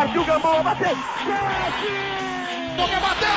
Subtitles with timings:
[0.00, 0.96] Partiu Gamboa, bateu.
[0.96, 1.92] Chute!
[2.74, 3.28] Boca bateu.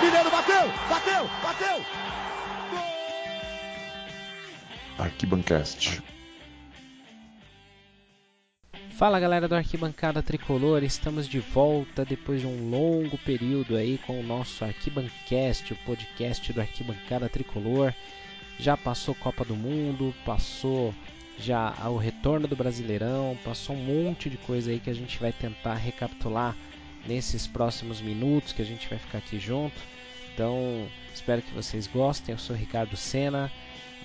[0.00, 1.84] Mineiro bateu, bateu, bateu.
[4.96, 6.00] Arquibancast.
[8.92, 14.20] Fala galera do Arquibancada Tricolor, estamos de volta depois de um longo período aí com
[14.20, 17.92] o nosso Arquibancast, o podcast do Arquibancada Tricolor.
[18.56, 20.94] Já passou Copa do Mundo, passou
[21.38, 25.32] já o retorno do Brasileirão, passou um monte de coisa aí que a gente vai
[25.32, 26.54] tentar recapitular
[27.06, 29.76] nesses próximos minutos que a gente vai ficar aqui junto.
[30.34, 32.32] Então, espero que vocês gostem.
[32.32, 33.50] Eu sou Ricardo Sena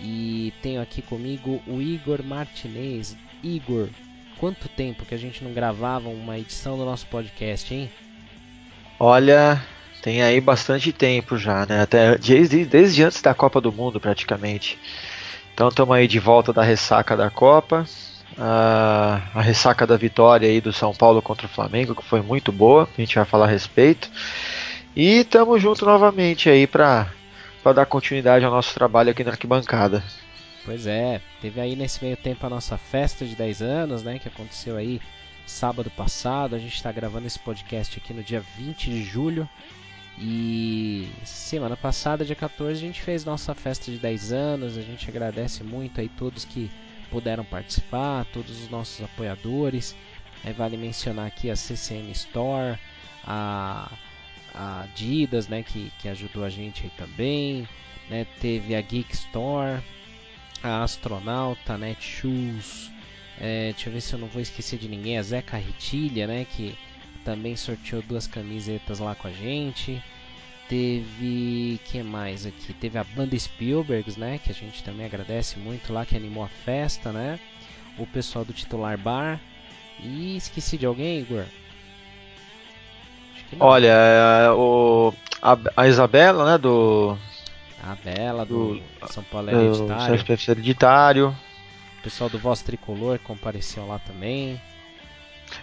[0.01, 3.15] e tenho aqui comigo o Igor Martinez.
[3.43, 3.89] Igor,
[4.37, 7.89] quanto tempo que a gente não gravava uma edição do nosso podcast, hein?
[8.99, 9.61] Olha,
[10.01, 11.81] tem aí bastante tempo já, né?
[11.81, 14.77] Até desde, desde antes da Copa do Mundo, praticamente.
[15.55, 17.85] Então estamos aí de volta da ressaca da Copa.
[18.37, 22.51] A, a ressaca da vitória aí do São Paulo contra o Flamengo, que foi muito
[22.51, 22.89] boa.
[22.97, 24.11] A gente vai falar a respeito.
[24.93, 27.07] E estamos juntos novamente aí para
[27.73, 30.03] dar continuidade ao nosso trabalho aqui na arquibancada.
[30.65, 34.27] Pois é, teve aí nesse meio tempo a nossa festa de 10 anos, né, que
[34.27, 34.99] aconteceu aí
[35.45, 36.53] sábado passado.
[36.53, 39.47] A gente está gravando esse podcast aqui no dia 20 de julho.
[40.17, 44.77] E semana passada, dia 14, a gente fez nossa festa de 10 anos.
[44.77, 46.71] A gente agradece muito aí todos que
[47.09, 49.95] puderam participar, todos os nossos apoiadores.
[50.43, 52.77] Aí vale mencionar aqui a CCM Store,
[53.25, 53.91] a,
[54.53, 57.67] a Adidas, né, que, que ajudou a gente aí também.
[58.09, 59.81] Né, teve a Geek Store,
[60.61, 62.91] a Astronauta, Netshoes,
[63.39, 66.45] é, deixa eu ver se eu não vou esquecer de ninguém, a Zeca Ritilha, né,
[66.45, 66.77] que
[67.25, 70.01] também sorteou duas camisetas lá com a gente.
[70.69, 72.73] Teve, que mais aqui?
[72.73, 76.47] Teve a banda Spielbergs, né, que a gente também agradece muito lá, que animou a
[76.47, 77.39] festa, né.
[77.97, 79.39] O pessoal do Titular Bar.
[79.99, 81.45] E esqueci de alguém, Igor?
[83.59, 87.17] Olha, é, o, a, a Isabela, né, do
[87.83, 90.15] a Bela do, do São Paulo Hereditário.
[90.15, 91.35] O Hereditário.
[91.99, 94.59] O pessoal do Voz Tricolor compareceu lá também.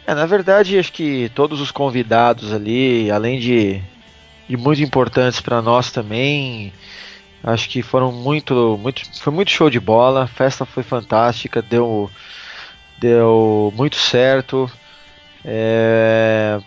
[0.06, 3.80] É, na verdade, acho que todos os convidados ali, além de,
[4.48, 6.72] de muito importantes para nós também,
[7.42, 10.24] acho que foram muito, muito, foi muito show de bola.
[10.24, 12.10] A festa foi fantástica, deu,
[12.98, 14.70] deu muito certo.
[15.44, 16.60] É,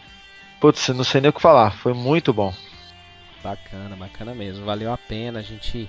[0.60, 2.54] putz, não sei nem o que falar, foi muito bom.
[3.44, 4.66] Bacana, bacana mesmo.
[4.66, 5.40] Valeu a pena.
[5.40, 5.88] A gente,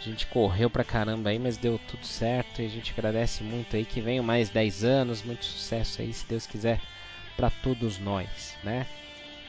[0.00, 2.62] a gente correu pra caramba aí, mas deu tudo certo.
[2.62, 5.22] E a gente agradece muito aí que venham mais 10 anos.
[5.22, 6.80] Muito sucesso aí, se Deus quiser,
[7.36, 8.86] para todos nós, né?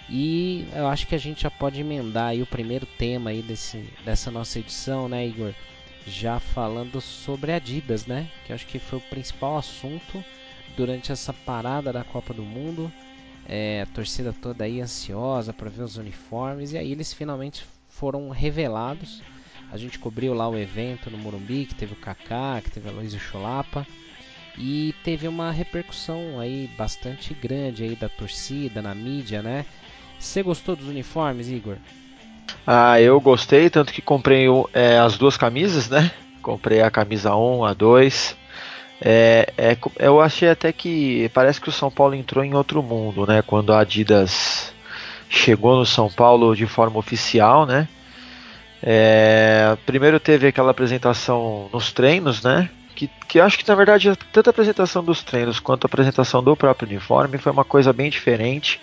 [0.09, 3.87] E eu acho que a gente já pode emendar aí o primeiro tema aí desse,
[4.03, 5.53] dessa nossa edição, né, Igor?
[6.07, 8.27] Já falando sobre Adidas, né?
[8.45, 10.23] Que acho que foi o principal assunto
[10.75, 12.91] durante essa parada da Copa do Mundo.
[13.47, 18.29] É, a torcida toda aí ansiosa para ver os uniformes e aí eles finalmente foram
[18.29, 19.21] revelados.
[19.71, 22.91] A gente cobriu lá o evento no Morumbi, que teve o Kaká, que teve a
[22.91, 23.85] Luiz Cholapa
[24.57, 29.65] e teve uma repercussão aí bastante grande aí da torcida na mídia, né?
[30.19, 31.77] Você gostou dos uniformes, Igor?
[32.67, 36.11] Ah, eu gostei, tanto que comprei é, as duas camisas, né?
[36.41, 38.37] Comprei a camisa 1, a 2.
[39.01, 43.25] É, é, eu achei até que parece que o São Paulo entrou em outro mundo,
[43.25, 43.41] né?
[43.41, 44.73] Quando a Adidas
[45.29, 47.87] chegou no São Paulo de forma oficial, né?
[48.81, 52.69] É, primeiro teve aquela apresentação nos treinos, né?
[52.95, 56.55] Que, que acho que na verdade tanto a apresentação dos treinos quanto a apresentação do
[56.55, 58.79] próprio uniforme foi uma coisa bem diferente.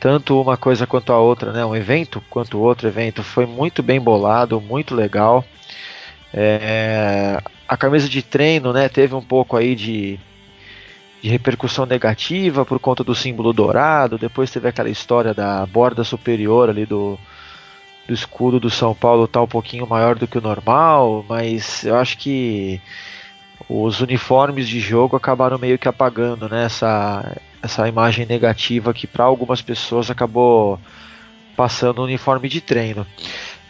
[0.00, 1.64] Tanto uma coisa quanto a outra, né?
[1.64, 5.44] Um evento quanto outro evento foi muito bem bolado, muito legal.
[6.34, 10.18] É, a camisa de treino, né, teve um pouco aí de,
[11.22, 14.18] de repercussão negativa por conta do símbolo dourado.
[14.18, 17.18] Depois teve aquela história da borda superior ali do,
[18.06, 21.96] do escudo do São Paulo tá um pouquinho maior do que o normal, mas eu
[21.96, 22.80] acho que
[23.68, 29.24] os uniformes de jogo acabaram meio que apagando né, essa, essa imagem negativa que para
[29.24, 30.78] algumas pessoas acabou
[31.56, 33.06] passando o uniforme de treino.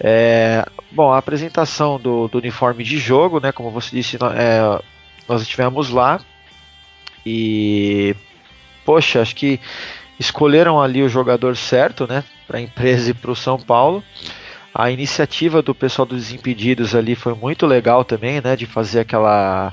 [0.01, 3.53] É, bom, a apresentação do, do, uniforme de jogo, né?
[3.53, 4.83] Como você disse, é,
[5.29, 6.21] nós estivemos lá
[7.25, 8.17] e
[8.85, 9.61] poxa, acho que
[10.19, 12.25] escolheram ali o jogador certo, né?
[12.53, 14.05] Para a empresa e para o São Paulo.
[14.75, 18.55] A iniciativa do pessoal dos Desimpedidos ali foi muito legal também, né?
[18.57, 19.73] De fazer aquela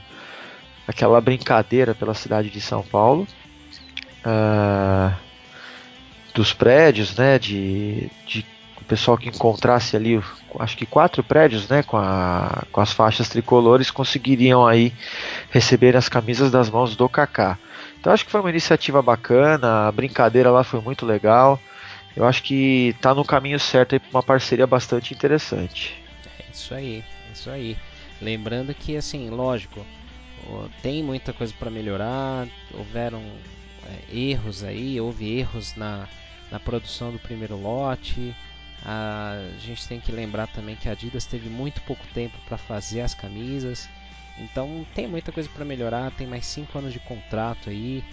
[0.88, 3.28] aquela brincadeira pela cidade de São Paulo.
[4.26, 5.14] Uh,
[6.34, 7.38] dos prédios, né?
[7.38, 8.46] De, de
[8.88, 10.24] pessoal que encontrasse ali,
[10.58, 14.92] acho que quatro prédios, né, com, a, com as faixas tricolores, conseguiriam aí
[15.52, 17.60] receber as camisas das mãos do Kaká.
[18.00, 21.60] Então acho que foi uma iniciativa bacana, a brincadeira lá foi muito legal.
[22.16, 25.96] Eu acho que está no caminho certo aí para uma parceria bastante interessante.
[26.40, 27.78] É isso aí, é isso aí.
[28.22, 29.86] Lembrando que assim, lógico,
[30.82, 33.22] tem muita coisa para melhorar, houveram
[33.86, 36.08] é, erros aí, houve erros na,
[36.52, 38.36] na produção do primeiro lote.
[38.84, 43.02] A gente tem que lembrar também que a Adidas teve muito pouco tempo para fazer
[43.02, 43.90] as camisas,
[44.40, 46.12] então tem muita coisa para melhorar.
[46.12, 48.04] Tem mais 5 anos de contrato aí.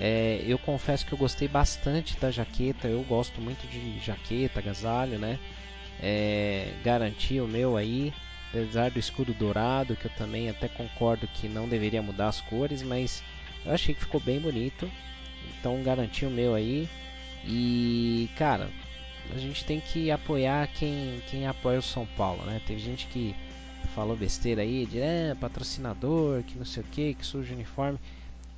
[0.00, 2.88] É, eu confesso que eu gostei bastante da jaqueta.
[2.88, 5.38] Eu gosto muito de jaqueta, agasalho, né?
[6.00, 8.12] É, garanti o meu aí,
[8.50, 12.82] apesar do escudo dourado, que eu também até concordo que não deveria mudar as cores,
[12.82, 13.22] mas
[13.66, 14.88] eu achei que ficou bem bonito.
[15.58, 16.88] Então garanti o meu aí.
[17.44, 18.68] E cara,
[19.34, 22.60] a gente tem que apoiar quem, quem apoia o São Paulo, né?
[22.66, 23.34] Teve gente que
[23.94, 27.98] falou besteira aí de é, patrocinador, que não sei o que, que suja o uniforme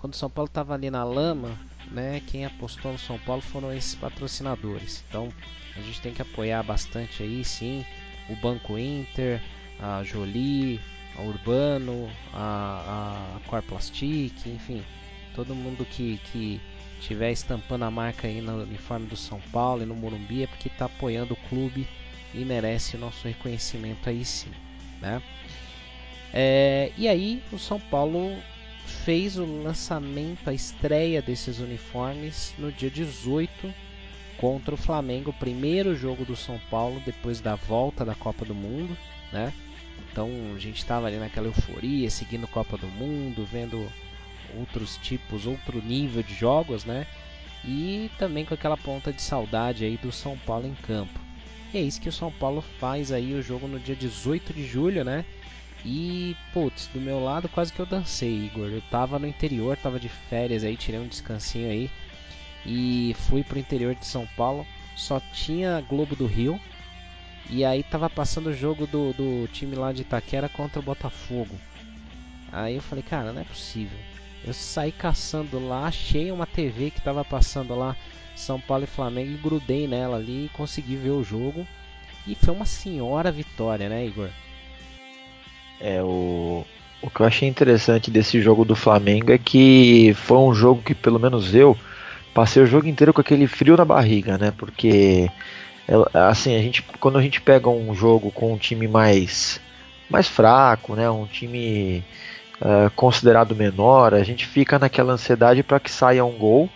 [0.00, 1.60] quando o São Paulo estava ali na lama,
[1.90, 5.04] né, quem apostou no São Paulo foram esses patrocinadores.
[5.06, 5.28] Então
[5.76, 7.84] a gente tem que apoiar bastante aí, sim,
[8.30, 9.42] o Banco Inter,
[9.78, 10.80] a Jolie,
[11.18, 14.82] a Urbano, a, a Corplastic, enfim,
[15.34, 16.58] todo mundo que, que
[17.02, 20.68] tiver estampando a marca aí no uniforme do São Paulo e no Morumbi é porque
[20.68, 21.86] está apoiando o clube
[22.32, 24.50] e merece nosso reconhecimento aí sim,
[24.98, 25.20] né?
[26.32, 28.34] É, e aí o São Paulo
[28.90, 33.72] fez o lançamento, a estreia desses uniformes no dia 18
[34.36, 38.96] contra o Flamengo, primeiro jogo do São Paulo depois da volta da Copa do Mundo,
[39.32, 39.52] né?
[40.10, 43.86] Então a gente estava ali naquela euforia, seguindo Copa do Mundo, vendo
[44.58, 47.06] outros tipos, outro nível de jogos, né?
[47.64, 51.18] E também com aquela ponta de saudade aí do São Paulo em campo.
[51.72, 54.66] E é isso que o São Paulo faz aí o jogo no dia 18 de
[54.66, 55.24] julho, né?
[55.84, 58.68] E, putz, do meu lado quase que eu dancei, Igor.
[58.68, 61.90] Eu tava no interior, tava de férias aí, tirei um descansinho aí.
[62.66, 64.66] E fui pro interior de São Paulo.
[64.94, 66.60] Só tinha Globo do Rio.
[67.48, 71.58] E aí tava passando o jogo do, do time lá de Itaquera contra o Botafogo.
[72.52, 73.98] Aí eu falei, cara, não é possível.
[74.44, 77.96] Eu saí caçando lá, achei uma TV que tava passando lá
[78.36, 81.66] São Paulo e Flamengo e grudei nela ali e consegui ver o jogo.
[82.26, 84.30] E foi uma senhora vitória, né, Igor?
[85.80, 86.64] É, o,
[87.02, 90.94] o que eu achei interessante desse jogo do Flamengo é que foi um jogo que,
[90.94, 91.76] pelo menos eu,
[92.34, 94.52] passei o jogo inteiro com aquele frio na barriga, né?
[94.56, 95.30] Porque,
[95.88, 99.60] é, assim, a gente, quando a gente pega um jogo com um time mais,
[100.08, 101.08] mais fraco, né?
[101.10, 102.04] Um time
[102.60, 106.68] uh, considerado menor, a gente fica naquela ansiedade para que saia um gol.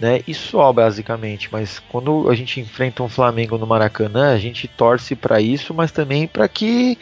[0.00, 4.66] Né, e só basicamente, mas quando a gente enfrenta um Flamengo no Maracanã, a gente
[4.66, 6.98] torce para isso, mas também para que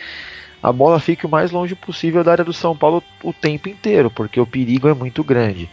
[0.63, 4.11] a bola fique o mais longe possível da área do São Paulo o tempo inteiro,
[4.11, 5.69] porque o perigo é muito grande.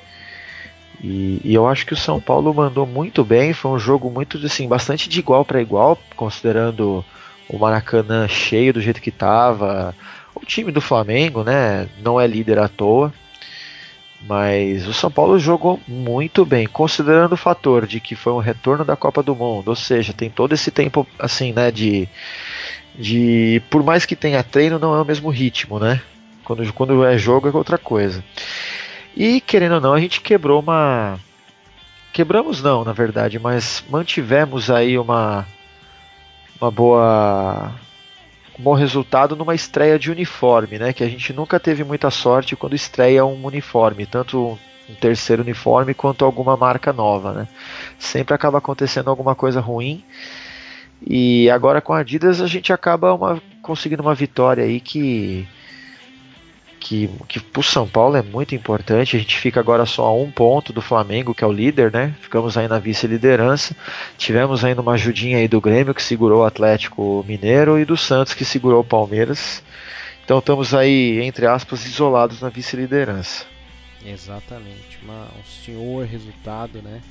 [1.01, 4.44] E, e eu acho que o São Paulo mandou muito bem, foi um jogo muito
[4.44, 7.06] assim, bastante de igual para igual, considerando
[7.47, 9.95] o Maracanã cheio do jeito que estava.
[10.36, 13.13] O time do Flamengo, né, não é líder à toa.
[14.21, 18.83] Mas o São Paulo jogou muito bem, considerando o fator de que foi um retorno
[18.83, 22.07] da Copa do Mundo, ou seja, tem todo esse tempo assim, né, de
[22.99, 26.01] de por mais que tenha treino, não é o mesmo ritmo, né?
[26.43, 28.23] Quando, quando é jogo é outra coisa.
[29.15, 31.17] E querendo ou não, a gente quebrou uma.
[32.11, 35.47] Quebramos não, na verdade, mas mantivemos aí uma,
[36.59, 37.73] uma boa.
[38.59, 40.91] Um bom resultado numa estreia de uniforme, né?
[40.91, 45.94] Que a gente nunca teve muita sorte quando estreia um uniforme, tanto um terceiro uniforme
[45.94, 47.47] quanto alguma marca nova, né?
[47.97, 50.03] Sempre acaba acontecendo alguma coisa ruim
[51.06, 55.47] e agora com a Adidas a gente acaba uma, conseguindo uma vitória aí que
[56.79, 59.15] que, que para o São Paulo é muito importante.
[59.15, 62.15] A gente fica agora só a um ponto do Flamengo, que é o líder, né?
[62.21, 63.75] Ficamos aí na vice-liderança.
[64.18, 68.33] Tivemos ainda uma ajudinha aí do Grêmio, que segurou o Atlético Mineiro, e do Santos,
[68.33, 69.61] que segurou o Palmeiras.
[70.23, 73.45] Então estamos aí, entre aspas, isolados na vice-liderança.
[74.06, 77.01] Exatamente, uma, um senhor resultado, né?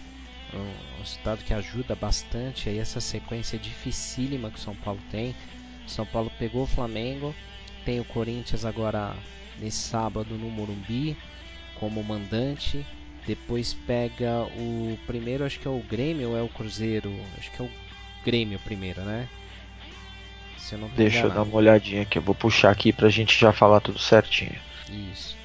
[0.54, 5.34] Um, resultado que ajuda bastante aí essa sequência dificílima que o São Paulo tem.
[5.86, 7.34] O São Paulo pegou o Flamengo,
[7.84, 9.14] tem o Corinthians agora
[9.58, 11.16] nesse sábado no Morumbi
[11.78, 12.84] como mandante.
[13.26, 17.12] Depois pega o primeiro, acho que é o Grêmio ou é o Cruzeiro?
[17.36, 17.70] Acho que é o
[18.24, 19.28] Grêmio primeiro, né?
[20.70, 23.52] Eu não Deixa eu dar uma olhadinha aqui, eu vou puxar aqui pra gente já
[23.52, 24.58] falar tudo certinho.
[25.12, 25.37] Isso.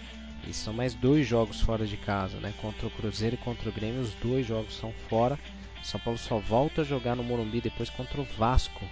[0.48, 2.54] E são mais dois jogos fora de casa, né?
[2.60, 5.40] Contra o Cruzeiro e contra o Grêmio, os dois jogos são fora.
[5.82, 8.86] São Paulo só volta a jogar no Morumbi depois contra o Vasco.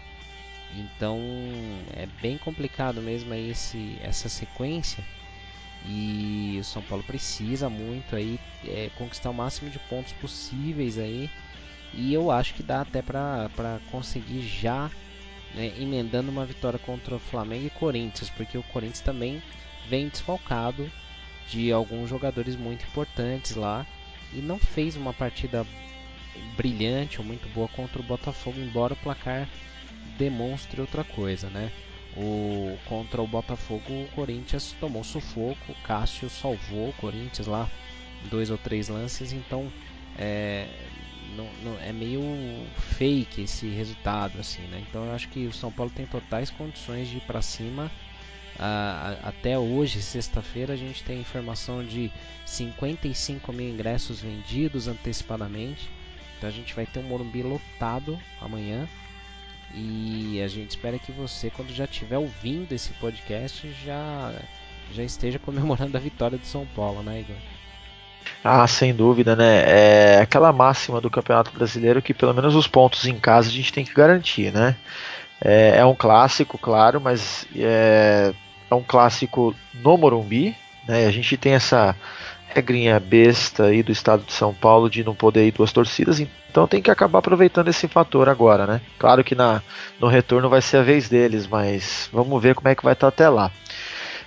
[0.75, 1.19] Então
[1.93, 5.03] é bem complicado mesmo aí esse, essa sequência.
[5.85, 11.29] E o São Paulo precisa muito aí é, conquistar o máximo de pontos possíveis aí.
[11.93, 14.89] E eu acho que dá até para conseguir já
[15.53, 19.41] né, emendando uma vitória contra o Flamengo e Corinthians, porque o Corinthians também
[19.89, 20.89] vem desfalcado
[21.51, 23.85] de alguns jogadores muito importantes lá
[24.33, 25.67] e não fez uma partida
[26.55, 29.47] brilhante ou muito boa contra o Botafogo, embora o placar
[30.17, 31.69] demonstre outra coisa, né?
[32.15, 37.69] O contra o Botafogo, o Corinthians tomou sufoco, o Cássio salvou o Corinthians lá
[38.29, 39.71] dois ou três lances, então
[40.17, 40.67] é,
[41.35, 42.21] não, não, é meio
[42.97, 44.83] fake esse resultado assim, né?
[44.87, 47.91] Então eu acho que o São Paulo tem totais condições de ir para cima.
[49.23, 52.11] Até hoje, sexta-feira, a gente tem informação de
[52.45, 55.89] 55 mil ingressos vendidos antecipadamente.
[56.37, 58.87] Então a gente vai ter um Morumbi lotado amanhã.
[59.73, 64.33] E a gente espera que você, quando já estiver ouvindo esse podcast, já,
[64.91, 67.35] já esteja comemorando a vitória do São Paulo, né, Igor?
[68.43, 69.63] Ah, sem dúvida, né?
[69.65, 73.73] É aquela máxima do Campeonato Brasileiro que pelo menos os pontos em casa a gente
[73.73, 74.75] tem que garantir, né?
[75.39, 78.33] É, é um clássico, claro, mas é,
[78.71, 80.55] é, um clássico no Morumbi,
[80.87, 81.05] né?
[81.05, 81.95] A gente tem essa
[82.47, 86.67] regrinha besta aí do estado de São Paulo de não poder ir duas torcidas, então
[86.67, 88.81] tem que acabar aproveitando esse fator agora, né?
[88.99, 89.61] Claro que na,
[89.99, 93.07] no retorno vai ser a vez deles, mas vamos ver como é que vai estar
[93.07, 93.51] até lá.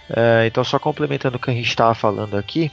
[0.08, 2.70] É, então, só complementando o que a gente estava falando aqui,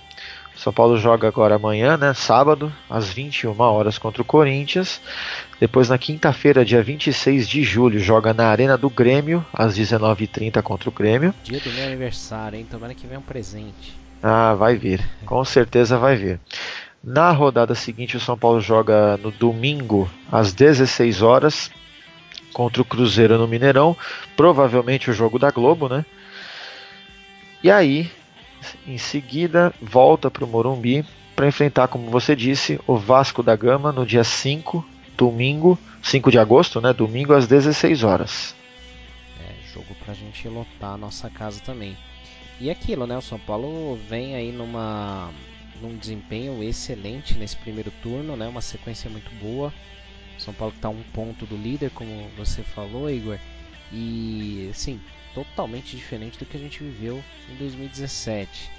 [0.62, 5.02] são Paulo joga agora amanhã, né, sábado, às 21 horas contra o Corinthians.
[5.60, 10.88] Depois na quinta-feira, dia 26 de julho, joga na Arena do Grêmio, às 19h30 contra
[10.88, 11.34] o Grêmio.
[11.44, 12.68] Dia do meu aniversário, hein?
[12.70, 13.98] Tomara que venha um presente.
[14.22, 15.04] Ah, vai vir.
[15.26, 16.40] Com certeza vai vir.
[17.04, 21.72] Na rodada seguinte, o São Paulo joga no domingo, às 16 horas,
[22.54, 23.98] contra o Cruzeiro no Mineirão.
[24.38, 26.06] Provavelmente o jogo da Globo, né?
[27.64, 28.12] E aí,
[28.86, 33.92] em seguida, volta para o Morumbi para enfrentar, como você disse, o Vasco da Gama
[33.92, 34.86] no dia 5,
[35.18, 36.94] domingo, 5 de agosto, né?
[36.94, 38.56] Domingo às 16 horas.
[39.40, 41.98] É, jogo para a gente lotar a nossa casa também.
[42.60, 43.18] E aquilo, né?
[43.18, 45.32] O São Paulo vem aí numa
[45.82, 48.48] num desempenho excelente nesse primeiro turno, né?
[48.48, 49.74] Uma sequência muito boa.
[50.38, 53.40] O São Paulo está um ponto do líder, como você falou, Igor.
[53.92, 55.02] E, sim,
[55.34, 58.70] totalmente diferente do que a gente viveu em 2017.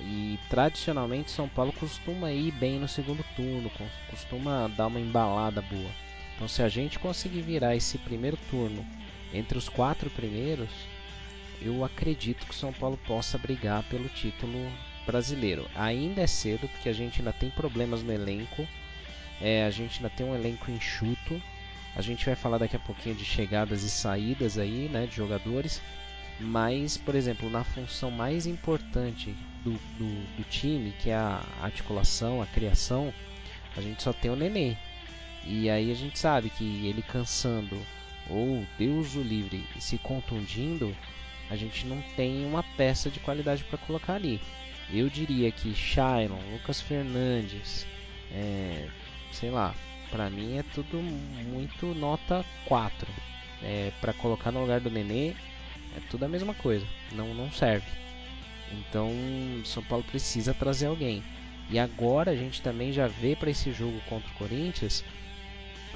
[0.00, 3.70] E tradicionalmente São Paulo costuma ir bem no segundo turno,
[4.10, 5.90] costuma dar uma embalada boa.
[6.34, 8.86] Então se a gente conseguir virar esse primeiro turno
[9.34, 10.70] entre os quatro primeiros,
[11.60, 14.70] eu acredito que São Paulo possa brigar pelo título
[15.04, 15.68] brasileiro.
[15.74, 18.66] Ainda é cedo porque a gente ainda tem problemas no elenco,
[19.40, 21.42] é, a gente ainda tem um elenco enxuto
[21.98, 25.82] a gente vai falar daqui a pouquinho de chegadas e saídas aí, né, de jogadores.
[26.38, 32.40] Mas, por exemplo, na função mais importante do, do, do time, que é a articulação,
[32.40, 33.12] a criação,
[33.76, 34.76] a gente só tem o Nenê.
[35.44, 37.76] E aí a gente sabe que ele cansando
[38.30, 40.96] ou Deus o livre se contundindo,
[41.50, 44.40] a gente não tem uma peça de qualidade para colocar ali.
[44.92, 47.84] Eu diria que Shailon, Lucas Fernandes,
[48.30, 48.86] é,
[49.32, 49.74] sei lá,
[50.10, 53.08] para mim é tudo muito nota 4.
[53.62, 55.30] É, para colocar no lugar do Nenê
[55.96, 57.86] é tudo a mesma coisa, não, não serve.
[58.72, 59.10] Então
[59.64, 61.22] São Paulo precisa trazer alguém.
[61.70, 65.04] E agora a gente também já vê para esse jogo contra o Corinthians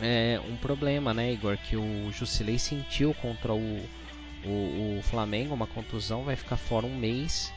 [0.01, 1.57] é, um problema, né, Igor?
[1.57, 3.89] Que o Jusilei sentiu contra o,
[4.45, 7.53] o, o Flamengo, uma contusão, vai ficar fora um mês.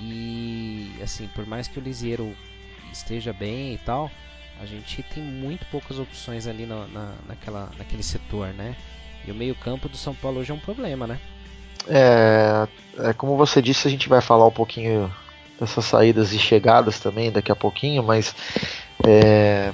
[0.00, 2.36] E assim, por mais que o Lisieiro
[2.92, 4.10] esteja bem e tal,
[4.60, 8.76] a gente tem muito poucas opções ali na, na, naquela, naquele setor, né?
[9.26, 11.18] E o meio-campo do São Paulo hoje é um problema, né?
[11.86, 12.66] É,
[12.98, 15.12] é, como você disse, a gente vai falar um pouquinho
[15.58, 18.34] dessas saídas e chegadas também daqui a pouquinho, mas
[19.06, 19.72] é,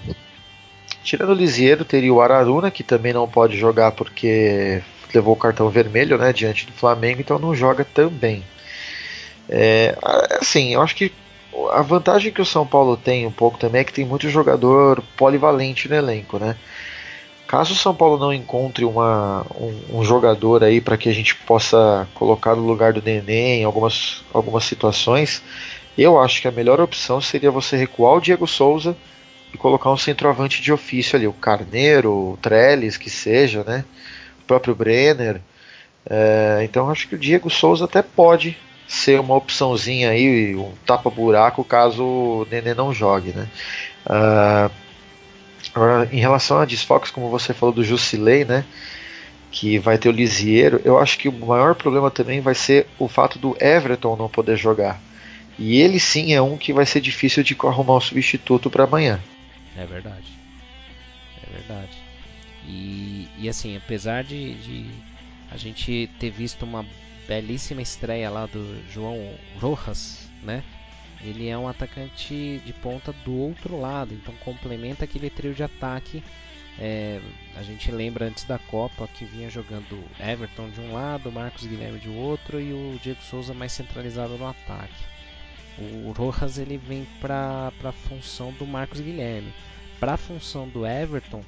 [1.02, 4.82] tirando o Lisieiro, teria o Araruna, que também não pode jogar porque
[5.14, 8.44] levou o cartão vermelho né, diante do Flamengo, então não joga também.
[9.48, 9.96] É,
[10.40, 11.12] assim, eu acho que
[11.72, 15.02] a vantagem que o São Paulo tem um pouco também é que tem muito jogador
[15.16, 16.56] polivalente no elenco, né?
[17.46, 21.34] Caso o São Paulo não encontre uma, um, um jogador aí para que a gente
[21.34, 25.42] possa colocar no lugar do Nenê em algumas, algumas situações,
[25.96, 28.96] eu acho que a melhor opção seria você recuar o Diego Souza
[29.52, 33.84] e colocar um centroavante de ofício ali, o Carneiro, o Trellis, que seja, né?
[34.42, 35.40] O próprio Brenner.
[36.08, 41.64] É, então acho que o Diego Souza até pode ser uma opçãozinha aí, um tapa-buraco
[41.64, 43.48] caso o Nenê não jogue, né?
[44.06, 44.70] Uh,
[45.74, 48.64] agora, em relação a desfoques, como você falou do Jusilei, né?
[49.50, 53.08] Que vai ter o Lisieiro, eu acho que o maior problema também vai ser o
[53.08, 55.00] fato do Everton não poder jogar.
[55.58, 59.20] E ele sim é um que vai ser difícil de arrumar um substituto para amanhã.
[59.76, 60.26] É verdade.
[61.42, 61.96] É verdade.
[62.66, 64.86] E, e assim, apesar de, de
[65.50, 66.84] a gente ter visto uma
[67.26, 70.62] belíssima estreia lá do João Rojas, né?
[71.22, 76.22] Ele é um atacante de ponta do outro lado, então complementa aquele trio de ataque.
[76.78, 77.20] É,
[77.56, 81.98] a gente lembra antes da Copa que vinha jogando Everton de um lado, Marcos Guilherme
[82.00, 85.14] de outro e o Diego Souza mais centralizado no ataque.
[85.78, 89.52] O Rojas ele vem para a função do Marcos Guilherme.
[89.98, 91.42] Para a função do Everton,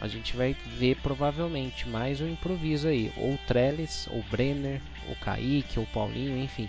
[0.00, 5.78] a gente vai ver provavelmente mais um improviso aí, ou Trellis, ou Brenner, ou Kaique,
[5.78, 6.68] ou Paulinho, enfim.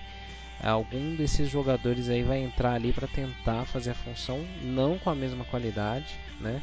[0.61, 5.15] Algum desses jogadores aí vai entrar ali para tentar fazer a função, não com a
[5.15, 6.61] mesma qualidade, né?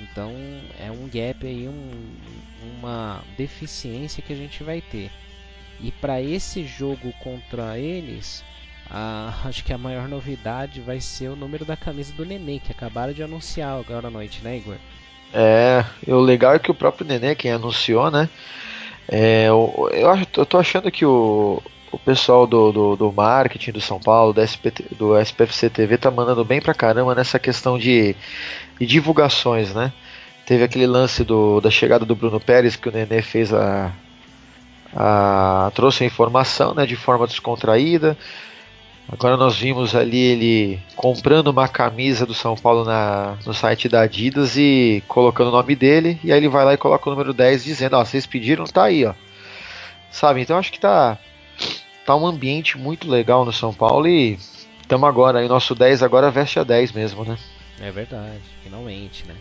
[0.00, 0.32] Então
[0.78, 2.14] é um gap aí, um,
[2.78, 5.10] uma deficiência que a gente vai ter.
[5.80, 8.44] E para esse jogo contra eles,
[8.90, 12.70] a, acho que a maior novidade vai ser o número da camisa do Nenê, que
[12.70, 14.76] acabaram de anunciar agora à noite, né, Igor?
[15.32, 18.28] É, o legal é que o próprio Nenê, quem anunciou, né?
[19.08, 23.80] É, eu, eu, eu tô achando que o, o pessoal do, do, do, marketing do
[23.80, 28.16] São Paulo, do, SPT, do SPFC TV, tá mandando bem pra caramba nessa questão de,
[28.78, 29.92] de divulgações, né?
[30.44, 33.92] Teve aquele lance do, da chegada do Bruno Pérez que o Nenê fez a,
[34.94, 38.16] a trouxe a informação, né, de forma descontraída.
[39.08, 44.00] Agora nós vimos ali ele comprando uma camisa do São Paulo na, no site da
[44.00, 47.32] Adidas e colocando o nome dele, e aí ele vai lá e coloca o número
[47.32, 49.14] 10 dizendo, ó, vocês pediram, tá aí, ó.
[50.10, 50.40] Sabe?
[50.40, 51.18] Então acho que tá
[52.04, 54.38] tá um ambiente muito legal no São Paulo e
[54.80, 57.36] estamos agora aí nosso 10 agora veste a 10 mesmo, né?
[57.80, 59.34] É verdade, finalmente, né?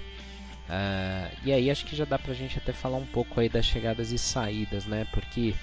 [0.68, 3.66] Uh, e aí acho que já dá pra gente até falar um pouco aí das
[3.66, 5.08] chegadas e saídas, né?
[5.12, 5.54] Porque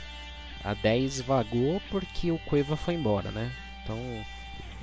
[0.64, 3.50] a 10 vagou porque o Cueva foi embora, né?
[3.82, 3.98] Então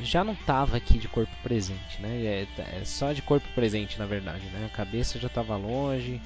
[0.01, 2.10] já não estava aqui de corpo presente, né?
[2.24, 4.70] É, é, só de corpo presente, na verdade, né?
[4.72, 6.22] A cabeça já estava longe.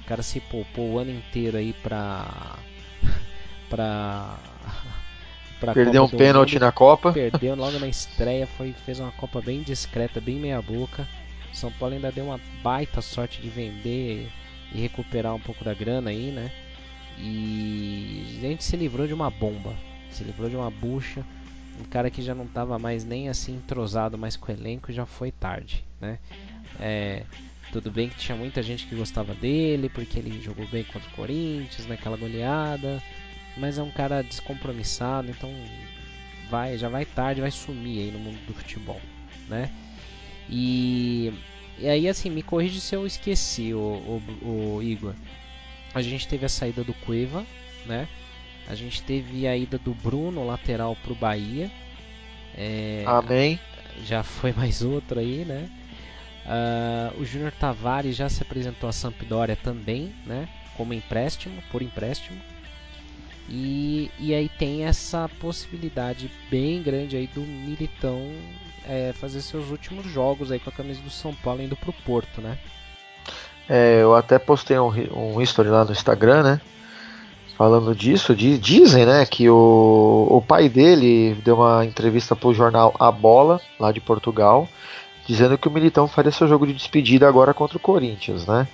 [0.00, 2.58] O cara se poupou o ano inteiro aí pra.
[3.68, 4.38] pra.
[5.60, 7.12] pra Perdeu um pênalti na Copa.
[7.12, 11.06] Perdeu logo na estreia, foi, fez uma Copa bem discreta, bem meia-boca.
[11.52, 14.28] São Paulo ainda deu uma baita sorte de vender
[14.72, 16.50] e recuperar um pouco da grana aí, né?
[17.18, 19.72] E a gente se livrou de uma bomba,
[20.10, 21.24] se livrou de uma bucha
[21.80, 25.06] um cara que já não estava mais nem assim entrosado mais com o elenco já
[25.06, 26.18] foi tarde, né?
[26.78, 27.24] É,
[27.72, 31.12] tudo bem que tinha muita gente que gostava dele porque ele jogou bem contra o
[31.12, 33.02] Corinthians naquela goleada,
[33.56, 35.50] mas é um cara descompromissado, então
[36.50, 39.00] vai, já vai tarde, vai sumir aí no mundo do futebol,
[39.48, 39.70] né?
[40.48, 41.32] E,
[41.78, 45.14] e aí assim, me corrige se eu esqueci, o, o, o Igor.
[45.94, 47.44] A gente teve a saída do Cueva,
[47.86, 48.08] né?
[48.68, 51.70] A gente teve a ida do Bruno, lateral para o Bahia.
[52.56, 53.60] É, Amém.
[54.04, 55.68] Já foi mais outro aí, né?
[56.46, 60.48] Uh, o Júnior Tavares já se apresentou a Sampdoria também, né?
[60.76, 62.40] Como empréstimo, por empréstimo.
[63.48, 68.32] E, e aí tem essa possibilidade bem grande aí do Militão
[68.86, 72.40] é, fazer seus últimos jogos aí com a camisa do São Paulo indo pro Porto,
[72.40, 72.58] né?
[73.68, 76.60] É, eu até postei um, um history lá no Instagram, né?
[77.56, 82.94] Falando disso, dizem né, que o, o pai dele deu uma entrevista para o jornal
[82.98, 84.68] A Bola, lá de Portugal,
[85.26, 88.46] dizendo que o Militão faria seu jogo de despedida agora contra o Corinthians.
[88.46, 88.66] Né?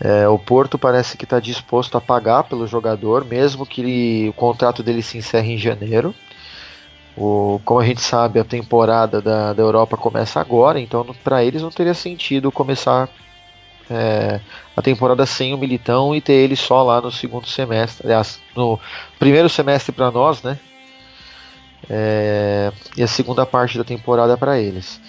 [0.00, 4.32] É, o Porto parece que está disposto a pagar pelo jogador, mesmo que ele, o
[4.32, 6.14] contrato dele se encerre em janeiro.
[7.16, 11.62] O, como a gente sabe, a temporada da, da Europa começa agora, então para eles
[11.62, 13.08] não teria sentido começar
[13.90, 14.40] é,
[14.76, 18.78] a temporada sem o Militão e ter ele só lá no segundo semestre, aliás, no
[19.18, 20.58] primeiro semestre para nós, né?
[21.88, 25.00] É, e a segunda parte da temporada para eles.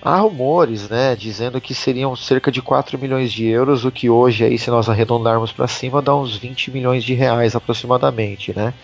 [0.00, 4.44] Há rumores, né, dizendo que seriam cerca de 4 milhões de euros, o que hoje
[4.44, 8.74] aí, se nós arredondarmos para cima, dá uns 20 milhões de reais aproximadamente, né?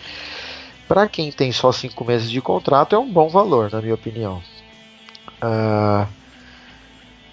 [0.87, 4.41] Para quem tem só 5 meses de contrato é um bom valor, na minha opinião.
[5.41, 6.07] Uh,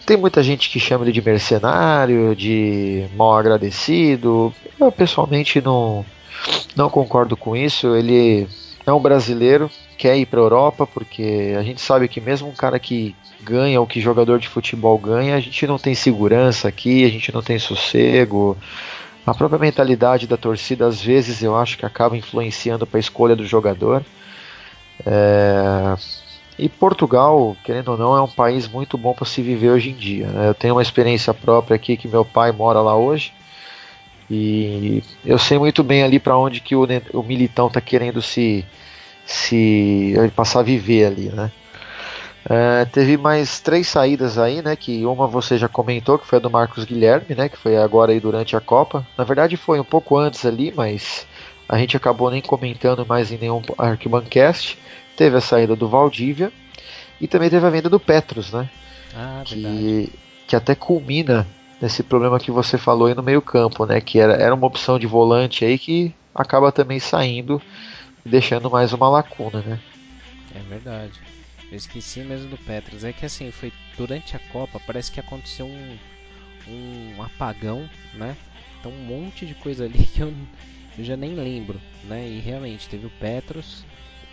[0.09, 4.55] tem muita gente que chama ele de mercenário, de mal agradecido.
[4.81, 6.03] Eu pessoalmente não,
[6.75, 7.94] não concordo com isso.
[7.94, 8.49] Ele
[8.87, 12.55] é um brasileiro, quer ir para a Europa, porque a gente sabe que mesmo um
[12.55, 17.05] cara que ganha o que jogador de futebol ganha, a gente não tem segurança aqui,
[17.05, 18.57] a gente não tem sossego.
[19.27, 23.37] A própria mentalidade da torcida, às vezes, eu acho que acaba influenciando para a escolha
[23.37, 24.03] do jogador.
[25.05, 25.94] É,
[26.59, 29.94] e Portugal, querendo ou não, é um país muito bom para se viver hoje em
[29.94, 30.27] dia.
[30.27, 30.49] Né?
[30.49, 33.33] Eu tenho uma experiência própria aqui que meu pai mora lá hoje.
[34.31, 38.64] E eu sei muito bem ali para onde que o, o Militão está querendo se,
[39.25, 41.51] se passar a viver ali, né?
[42.51, 44.75] É, teve mais três saídas aí, né?
[44.75, 47.49] Que uma você já comentou, que foi a do Marcos Guilherme, né?
[47.49, 49.07] Que foi agora aí durante a Copa.
[49.16, 51.27] Na verdade foi um pouco antes ali, mas
[51.68, 54.79] a gente acabou nem comentando mais em nenhum Arquibancast.
[55.18, 56.52] Teve a saída do Valdívia
[57.20, 58.70] e também teve a venda do Petros, né?
[59.12, 60.12] Ah, que,
[60.46, 61.44] que até culmina
[61.83, 64.00] nesse problema que você falou aí no meio campo, né?
[64.00, 67.61] Que era, era uma opção de volante aí que acaba também saindo,
[68.24, 69.81] deixando mais uma lacuna, né?
[70.54, 71.14] É verdade.
[71.68, 73.02] Eu esqueci mesmo do Petros.
[73.02, 75.98] É que assim, foi durante a Copa, parece que aconteceu um,
[76.68, 78.37] um apagão, né?
[78.78, 80.33] Então um monte de coisa ali que eu,
[80.96, 82.24] eu já nem lembro, né?
[82.24, 83.85] E realmente teve o Petros.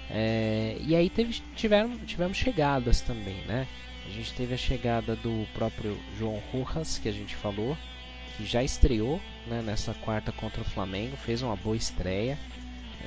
[0.09, 3.67] É, e aí teve, tiveram, tivemos chegadas também, né?
[4.05, 7.75] A gente teve a chegada do próprio João Rojas, que a gente falou,
[8.37, 12.37] que já estreou né, nessa quarta contra o Flamengo, fez uma boa estreia.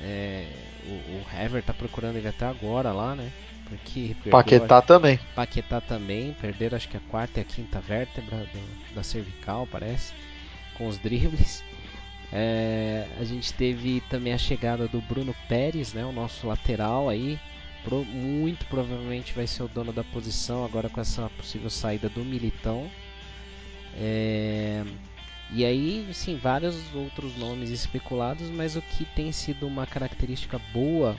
[0.01, 0.45] É,
[0.85, 3.31] o, o Hever tá procurando ele até agora lá, né?
[3.65, 5.19] Porque Paquetá também.
[5.35, 10.13] Paquetá também, perderam acho que a quarta e a quinta vértebra do, da cervical, parece,
[10.75, 11.63] com os dribles.
[12.31, 17.39] É, a gente teve também a chegada do Bruno Pérez, né, o nosso lateral aí,
[17.83, 22.23] pro, muito provavelmente vai ser o dono da posição agora com essa possível saída do
[22.23, 22.89] Militão.
[23.95, 24.83] É,
[25.51, 31.17] e aí, sim, vários outros nomes especulados, mas o que tem sido uma característica boa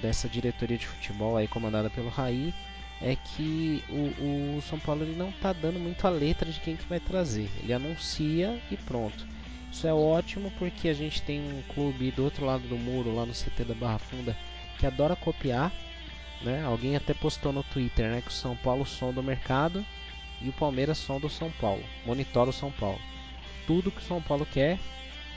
[0.00, 2.54] dessa diretoria de futebol aí comandada pelo Raí
[3.02, 6.76] é que o, o São Paulo ele não está dando muito a letra de quem
[6.76, 7.50] que vai trazer.
[7.62, 9.26] Ele anuncia e pronto.
[9.74, 13.26] Isso é ótimo porque a gente tem um clube do outro lado do muro, lá
[13.26, 14.36] no CT da Barra Funda,
[14.78, 15.72] que adora copiar.
[16.42, 16.62] Né?
[16.64, 19.84] Alguém até postou no Twitter né, que o São Paulo som do mercado
[20.40, 21.82] e o Palmeiras som do São Paulo.
[22.06, 23.00] Monitora o São Paulo.
[23.66, 24.78] Tudo que o São Paulo quer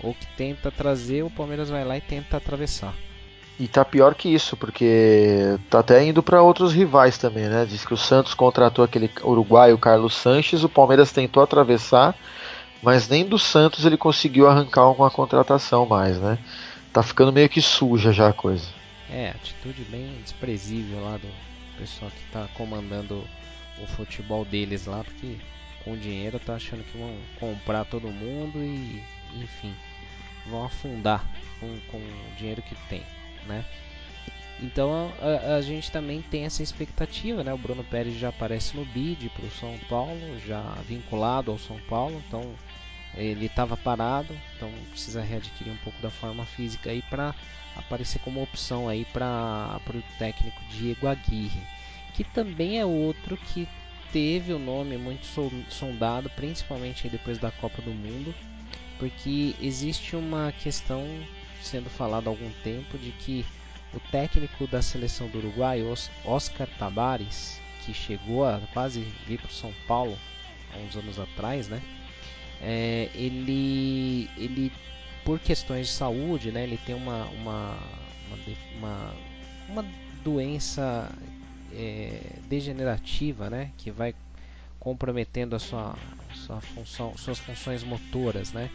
[0.03, 2.93] ou que tenta trazer, o Palmeiras vai lá e tenta atravessar.
[3.59, 7.65] E tá pior que isso, porque tá até indo para outros rivais também, né?
[7.65, 12.15] Diz que o Santos contratou aquele uruguaio Carlos Sanches, o Palmeiras tentou atravessar,
[12.81, 16.37] mas nem do Santos ele conseguiu arrancar uma contratação mais, né?
[16.93, 18.67] Tá ficando meio que suja já a coisa.
[19.09, 21.29] É, atitude bem desprezível lá do
[21.77, 23.23] pessoal que tá comandando
[23.81, 25.37] o futebol deles lá, porque
[25.83, 29.01] com dinheiro tá achando que vão comprar todo mundo e,
[29.35, 29.73] enfim,
[30.49, 31.23] vão afundar
[31.59, 33.03] com, com o dinheiro que tem
[33.47, 33.63] né?
[34.59, 37.53] Então a, a, gente também tem essa expectativa, né?
[37.53, 41.79] O Bruno Pérez já aparece no bid para o São Paulo, já vinculado ao São
[41.87, 42.55] Paulo, então
[43.15, 47.33] ele estava parado, então precisa readquirir um pouco da forma física aí para
[47.75, 51.61] aparecer como opção aí para o técnico Diego Aguirre,
[52.13, 53.67] que também é outro que
[54.11, 55.25] teve o nome muito
[55.69, 58.33] sondado, principalmente depois da Copa do Mundo,
[58.97, 61.05] porque existe uma questão
[61.61, 63.45] sendo falado há algum tempo de que
[63.93, 65.81] o técnico da seleção do Uruguai,
[66.25, 70.17] Oscar Tabares, que chegou a quase vir para o São Paulo
[70.73, 71.81] há uns anos atrás, né?
[72.61, 74.71] É, ele, ele,
[75.23, 76.63] por questões de saúde, né?
[76.63, 77.77] Ele tem uma, uma,
[78.77, 79.13] uma,
[79.69, 79.85] uma
[80.23, 81.09] doença
[81.73, 82.19] é,
[82.49, 83.71] degenerativa, né?
[83.77, 84.13] Que vai
[84.79, 85.95] comprometendo a sua,
[86.33, 88.69] sua função, suas funções motoras, né?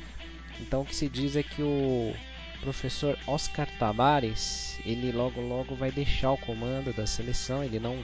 [0.60, 2.14] Então o que se diz é que o
[2.62, 7.98] professor Oscar Tabares, ele logo logo vai deixar o comando da seleção, ele não,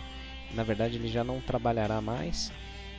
[0.53, 2.53] na verdade ele já não trabalhará mais.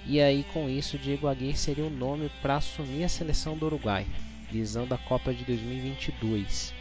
[0.05, 4.07] E aí com isso Diego Aguirre seria o nome para assumir a seleção do Uruguai,
[4.49, 6.73] visando a Copa de 2022.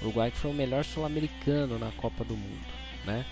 [0.00, 2.66] O Uruguai que foi o melhor sul-americano na Copa do Mundo,
[3.04, 3.24] né?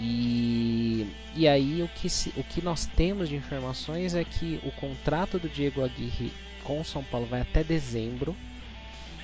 [0.00, 4.72] E, e aí o que, se, o que nós temos de informações é que o
[4.72, 6.32] contrato do Diego Aguirre
[6.64, 8.34] com o São Paulo vai até dezembro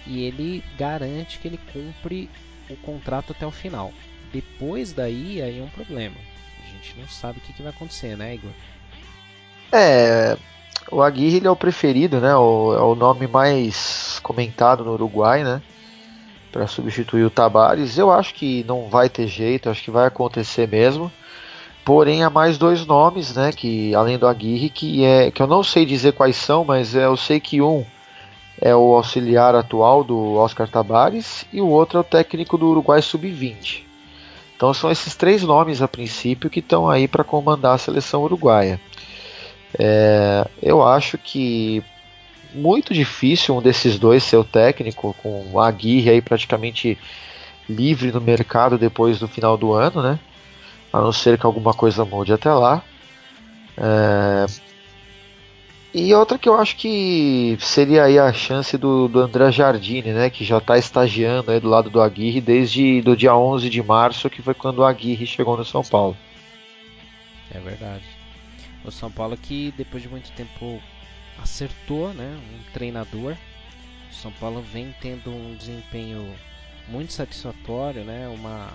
[0.06, 2.30] e ele garante que ele cumpre
[2.68, 3.92] o contrato até o final.
[4.32, 6.16] Depois daí, aí é um problema.
[6.64, 8.50] A gente não sabe o que, que vai acontecer, né, Igor?
[9.72, 10.36] É,
[10.90, 12.34] o Aguirre é o preferido, né?
[12.36, 15.60] O, é o nome mais comentado no Uruguai, né?
[16.50, 17.98] Para substituir o Tabares.
[17.98, 21.10] Eu acho que não vai ter jeito, acho que vai acontecer mesmo.
[21.84, 23.52] Porém, há mais dois nomes, né?
[23.52, 27.16] Que além do Aguirre, que é que eu não sei dizer quais são, mas eu
[27.16, 27.84] sei que um
[28.61, 33.01] é o auxiliar atual do Oscar Tabares e o outro é o técnico do Uruguai
[33.01, 33.85] Sub-20.
[34.55, 38.79] Então são esses três nomes a princípio que estão aí para comandar a seleção uruguaia.
[39.79, 41.83] É, eu acho que
[42.53, 46.99] muito difícil um desses dois ser o técnico, com a Aguirre aí praticamente
[47.68, 50.18] livre no mercado depois do final do ano, né?
[50.92, 52.83] A não ser que alguma coisa mude até lá.
[53.79, 54.46] É,
[55.92, 60.31] E outra que eu acho que seria aí a chance do, do André Jardine, né,
[60.31, 64.31] que já está estagiando aí do lado do Aguirre desde do dia 11 de março,
[64.31, 66.16] que foi quando o Aguirre chegou no São Paulo.
[67.53, 68.05] É verdade.
[68.85, 70.81] O São Paulo que depois de muito tempo
[71.42, 73.37] acertou, né, um treinador.
[74.12, 76.33] O São Paulo vem tendo um desempenho
[76.87, 78.68] muito satisfatório, né, uma,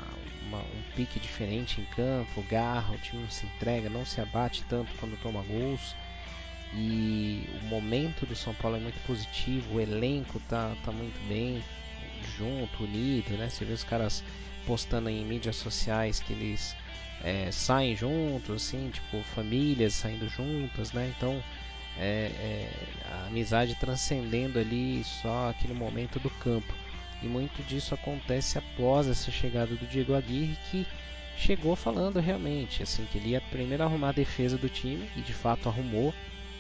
[0.47, 4.65] uma um pique diferente em campo, garra, o time não se entrega, não se abate
[4.67, 5.95] tanto quando toma gols
[6.77, 11.63] e o momento do São Paulo é muito positivo, o elenco tá, tá muito bem
[12.38, 13.49] junto, unido, né?
[13.49, 14.23] Você vê os caras
[14.67, 16.75] postando em mídias sociais que eles
[17.23, 21.13] é, saem juntos, assim, tipo famílias saindo juntas, né?
[21.15, 21.41] Então
[21.97, 22.69] é, é,
[23.09, 26.73] a amizade transcendendo ali só aquele momento do campo.
[27.23, 30.85] E muito disso acontece após essa chegada do Diego Aguirre, que
[31.38, 35.33] chegou falando realmente assim que ele ia primeiro arrumar a defesa do time e de
[35.33, 36.13] fato arrumou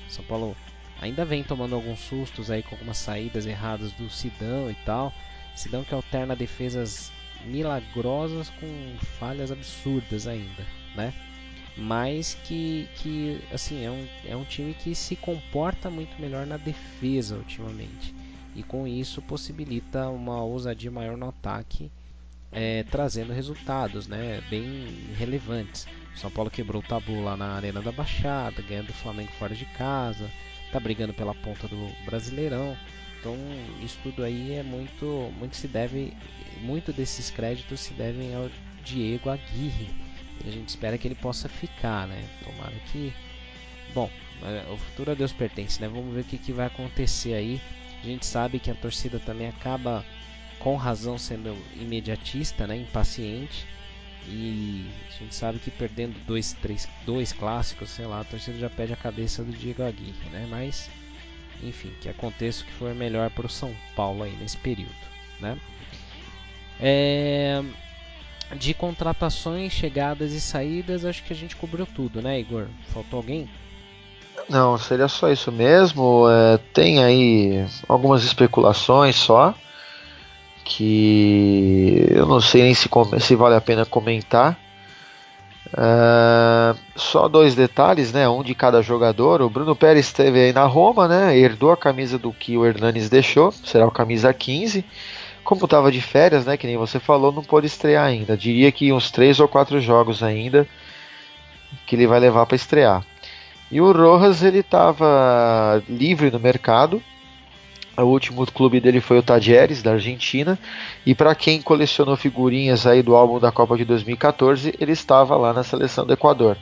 [0.09, 0.55] são Paulo
[1.01, 5.13] ainda vem tomando alguns sustos aí com algumas saídas erradas do Sidão e tal.
[5.55, 7.11] Sidão que alterna defesas
[7.45, 10.65] milagrosas com falhas absurdas ainda,
[10.95, 11.13] né?
[11.77, 16.57] Mas que, que assim, é um, é um time que se comporta muito melhor na
[16.57, 18.15] defesa ultimamente.
[18.55, 21.91] E com isso possibilita uma ousadia maior no ataque,
[22.51, 24.87] é, trazendo resultados né, bem
[25.17, 25.85] relevantes.
[26.15, 29.65] São Paulo quebrou o tabu lá na Arena da Baixada, ganhando o Flamengo fora de
[29.65, 30.31] casa,
[30.71, 32.77] tá brigando pela ponta do Brasileirão.
[33.19, 33.35] Então
[33.81, 36.13] isso tudo aí é muito, muito se deve,
[36.61, 38.49] muito desses créditos se devem ao
[38.83, 39.89] Diego Aguirre.
[40.43, 42.23] E a gente espera que ele possa ficar, né?
[42.43, 43.13] Tomara que,
[43.93, 44.09] bom,
[44.43, 45.87] é, o futuro a Deus pertence, né?
[45.87, 47.61] Vamos ver o que, que vai acontecer aí.
[48.01, 50.05] A gente sabe que a torcida também acaba
[50.59, 52.77] com razão sendo imediatista, né?
[52.77, 53.65] Impaciente
[54.27, 58.69] e a gente sabe que perdendo dois, três, dois clássicos, sei lá, a torcida já
[58.69, 60.47] pede a cabeça do Diego Aguirre, né?
[60.49, 60.89] Mas,
[61.61, 64.93] enfim, que aconteça o que for melhor para o São Paulo aí nesse período,
[65.39, 65.57] né?
[66.79, 67.63] É...
[68.55, 72.67] De contratações, chegadas e saídas, acho que a gente cobriu tudo, né, Igor?
[72.89, 73.49] Faltou alguém?
[74.47, 76.29] Não, seria só isso mesmo.
[76.29, 79.55] É, tem aí algumas especulações só
[80.65, 84.59] que eu não sei nem se, se vale a pena comentar.
[85.67, 88.27] Uh, só dois detalhes, né?
[88.27, 89.41] Um de cada jogador.
[89.41, 91.37] O Bruno Pérez esteve aí na Roma, né?
[91.37, 94.83] Herdou a camisa do que o Hernanes deixou, será o camisa 15.
[95.43, 96.57] Como estava de férias, né?
[96.57, 98.35] Que nem você falou, não pôde estrear ainda.
[98.35, 100.67] Diria que uns três ou quatro jogos ainda
[101.85, 103.05] que ele vai levar para estrear.
[103.71, 107.01] E o Rojas ele estava livre no mercado,
[107.97, 110.59] o último clube dele foi o Tajeres, da Argentina.
[111.05, 115.53] E para quem colecionou figurinhas aí do álbum da Copa de 2014, ele estava lá
[115.53, 116.57] na seleção do Equador.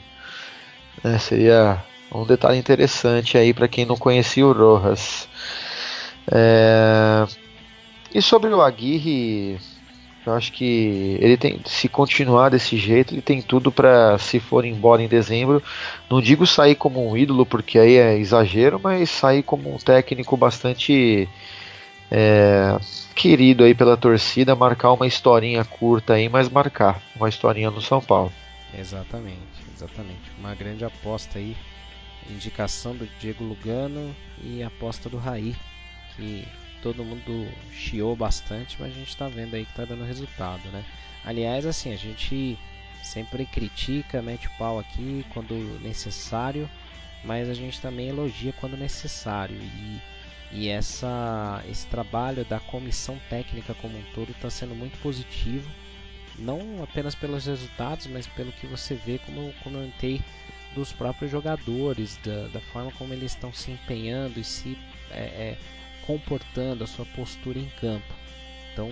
[1.02, 5.28] É, seria um detalhe interessante aí para quem não conhecia o Rojas.
[6.30, 7.26] É...
[8.14, 9.58] E sobre o Aguirre,
[10.26, 14.64] eu acho que ele tem, se continuar desse jeito, ele tem tudo para se for
[14.64, 15.62] embora em dezembro.
[16.10, 20.36] Não digo sair como um ídolo, porque aí é exagero, mas sair como um técnico
[20.36, 21.28] bastante
[22.10, 22.78] é,
[23.14, 28.00] querido aí pela torcida, marcar uma historinha curta aí, mas marcar uma historinha no São
[28.00, 28.32] Paulo.
[28.76, 29.38] Exatamente,
[29.74, 30.30] exatamente.
[30.38, 31.56] Uma grande aposta aí,
[32.30, 35.54] indicação do Diego Lugano e aposta do Raí,
[36.16, 36.46] que
[36.84, 40.84] todo mundo chiou bastante, mas a gente está vendo aí que está dando resultado, né?
[41.24, 42.58] Aliás, assim, a gente
[43.02, 46.68] sempre critica, mete o pau aqui quando necessário,
[47.24, 49.56] mas a gente também elogia quando necessário.
[49.56, 50.00] E,
[50.52, 55.66] e essa, esse trabalho da comissão técnica como um todo está sendo muito positivo,
[56.38, 60.20] não apenas pelos resultados, mas pelo que você vê, como eu comentei,
[60.74, 64.76] dos próprios jogadores, da, da forma como eles estão se empenhando e se
[65.10, 65.58] é, é,
[66.06, 68.14] comportando, a sua postura em campo.
[68.72, 68.88] Então,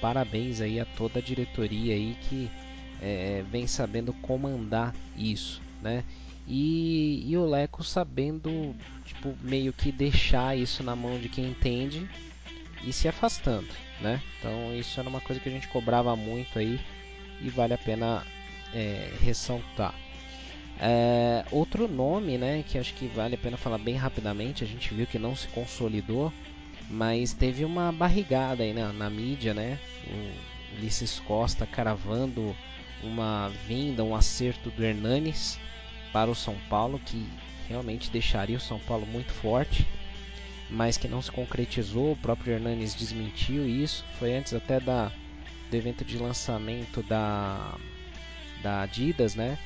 [0.00, 2.50] parabéns aí a toda a diretoria aí que
[3.00, 6.04] é, vem sabendo comandar isso, né?
[6.46, 12.08] E, e o Leco sabendo, tipo, meio que deixar isso na mão de quem entende
[12.84, 13.68] e se afastando,
[14.00, 14.22] né?
[14.38, 16.78] Então isso era uma coisa que a gente cobrava muito aí
[17.40, 18.26] e vale a pena
[18.74, 19.94] é, ressaltar.
[20.80, 24.92] É, outro nome, né, que acho que vale a pena falar bem rapidamente, a gente
[24.92, 26.32] viu que não se consolidou,
[26.90, 29.78] mas teve uma barrigada aí na, na mídia, né?
[30.06, 32.54] O Ulisses Costa caravando
[33.02, 35.58] uma vinda, um acerto do Hernanes
[36.12, 37.26] para o São Paulo, que
[37.68, 39.86] realmente deixaria o São Paulo muito forte,
[40.70, 42.12] mas que não se concretizou.
[42.12, 44.04] O próprio Hernanes desmentiu isso.
[44.18, 45.12] Foi antes até da,
[45.70, 47.76] do evento de lançamento da,
[48.62, 49.58] da Adidas, né?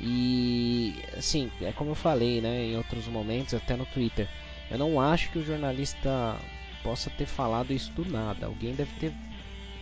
[0.00, 4.28] E assim, é como eu falei, né, em outros momentos, até no Twitter,
[4.70, 6.36] eu não acho que o jornalista
[6.82, 8.46] possa ter falado isso do nada.
[8.46, 9.12] Alguém deve ter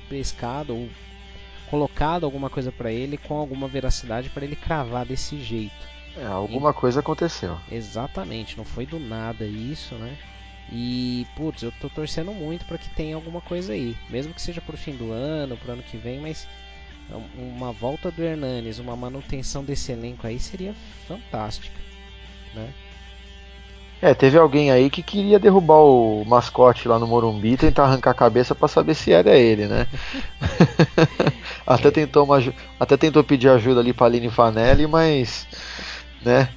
[0.08, 0.88] pescado ou
[1.68, 5.94] colocado alguma coisa para ele com alguma veracidade para ele cravar desse jeito.
[6.16, 7.58] É, alguma e, coisa aconteceu.
[7.70, 10.16] Exatamente, não foi do nada isso, né?
[10.72, 13.96] E, putz, eu tô torcendo muito para que tenha alguma coisa aí.
[14.08, 16.46] Mesmo que seja pro fim do ano, pro ano que vem, mas
[17.36, 20.74] uma volta do Hernanes, uma manutenção desse elenco aí seria
[21.06, 21.76] fantástica,
[22.54, 22.72] né?
[24.04, 28.10] É, teve alguém aí que queria derrubar o mascote lá no Morumbi e tentar arrancar
[28.10, 29.86] a cabeça para saber se era ele, né?
[31.66, 32.38] até, tentou uma,
[32.78, 35.46] até tentou pedir ajuda ali pra Aline Fanelli, mas.
[36.22, 36.50] né?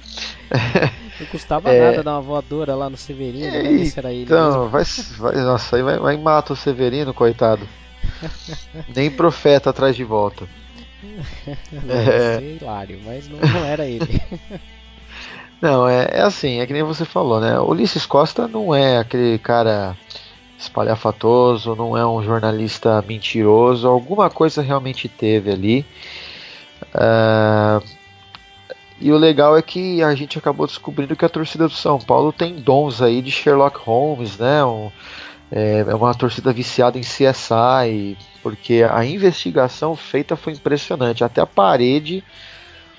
[1.18, 1.90] Não custava é...
[1.90, 3.84] nada dar uma voadora lá no Severino, né?
[3.86, 4.84] Se era ele então, vai,
[5.16, 7.66] vai, nossa, aí vai, vai mata o Severino, coitado.
[8.94, 10.48] Nem profeta atrás de volta.
[11.72, 12.42] não, é...
[12.42, 14.20] hilário, mas não, não era ele.
[15.60, 17.58] Não, é, é assim, é que nem você falou, né?
[17.58, 19.96] Ulisses Costa não é aquele cara
[20.56, 25.86] espalhafatoso, não é um jornalista mentiroso, alguma coisa realmente teve ali.
[26.94, 27.84] Uh,
[29.00, 32.32] e o legal é que a gente acabou descobrindo que a torcida do São Paulo
[32.32, 34.64] tem dons aí de Sherlock Holmes, né?
[34.64, 34.90] Um,
[35.50, 41.24] é, é uma torcida viciada em CSI, porque a investigação feita foi impressionante.
[41.24, 42.22] Até a parede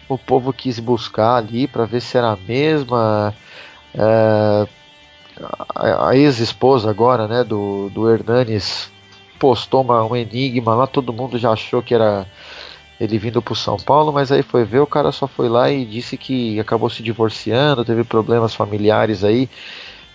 [0.08, 3.34] o povo quis buscar ali para ver se era a mesma.
[3.94, 4.68] É,
[5.76, 8.92] a, ex-esposa agora, né, do, do Hernanes
[9.40, 12.26] postou uma, um enigma lá, todo mundo já achou que era
[13.00, 15.86] ele vindo para São Paulo, mas aí foi ver, o cara só foi lá e
[15.86, 19.50] disse que acabou se divorciando, teve problemas familiares aí,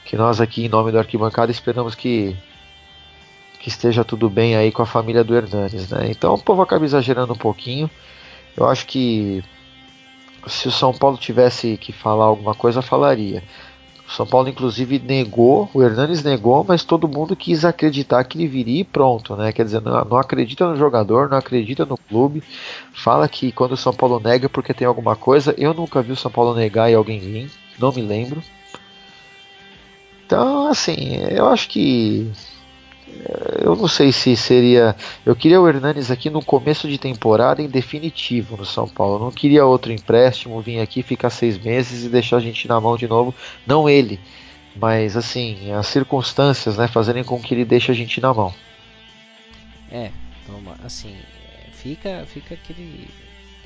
[0.04, 2.36] que nós aqui em nome do Arquibancada esperamos que
[3.58, 6.10] que esteja tudo bem aí com a família do Hernanes, né?
[6.10, 7.90] Então o povo acaba exagerando um pouquinho.
[8.54, 9.42] Eu acho que
[10.46, 13.42] se o São Paulo tivesse que falar alguma coisa, falaria.
[14.06, 18.46] O São Paulo, inclusive, negou, o Hernanes negou, mas todo mundo quis acreditar que ele
[18.46, 19.50] viria e pronto, né?
[19.50, 22.42] Quer dizer, não, não acredita no jogador, não acredita no clube,
[22.92, 25.54] fala que quando o São Paulo nega é porque tem alguma coisa.
[25.56, 28.42] Eu nunca vi o São Paulo negar e alguém vir, não me lembro.
[30.34, 32.28] Então, assim, eu acho que
[33.62, 34.96] eu não sei se seria.
[35.24, 39.14] Eu queria o Hernanes aqui no começo de temporada em definitivo no São Paulo.
[39.14, 42.80] Eu não queria outro empréstimo, vir aqui ficar seis meses e deixar a gente na
[42.80, 43.32] mão de novo.
[43.64, 44.18] Não ele,
[44.74, 48.52] mas assim, as circunstâncias, né, fazerem com que ele deixe a gente na mão.
[49.88, 50.10] É,
[50.48, 51.14] toma, assim,
[51.74, 53.08] fica, fica aquele,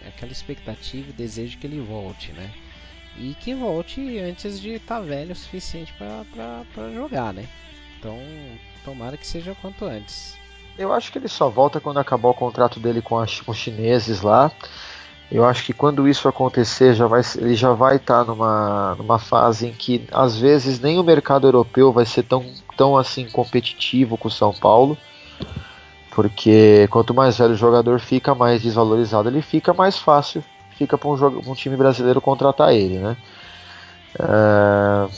[0.06, 2.50] aquela expectativa e desejo que ele volte, né?
[3.20, 7.46] E que volte antes de estar tá velho o suficiente para jogar, né?
[7.98, 8.16] Então
[8.88, 10.34] Tomara que seja quanto antes.
[10.78, 14.22] Eu acho que ele só volta quando acabar o contrato dele com, com os chineses
[14.22, 14.50] lá.
[15.30, 19.18] Eu acho que quando isso acontecer, já vai, ele já vai estar tá numa, numa
[19.18, 24.16] fase em que às vezes nem o mercado europeu vai ser tão, tão assim competitivo
[24.16, 24.96] com o São Paulo.
[26.12, 30.42] Porque quanto mais velho o jogador fica, mais desvalorizado ele fica, mais fácil
[30.78, 33.16] fica para um, um, time brasileiro contratar ele, né?
[34.18, 35.10] Uh,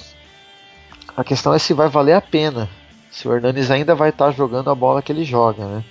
[1.17, 2.69] a questão é se vai valer a pena
[3.11, 5.85] se o Hernanes ainda vai estar tá jogando a bola que ele joga, né?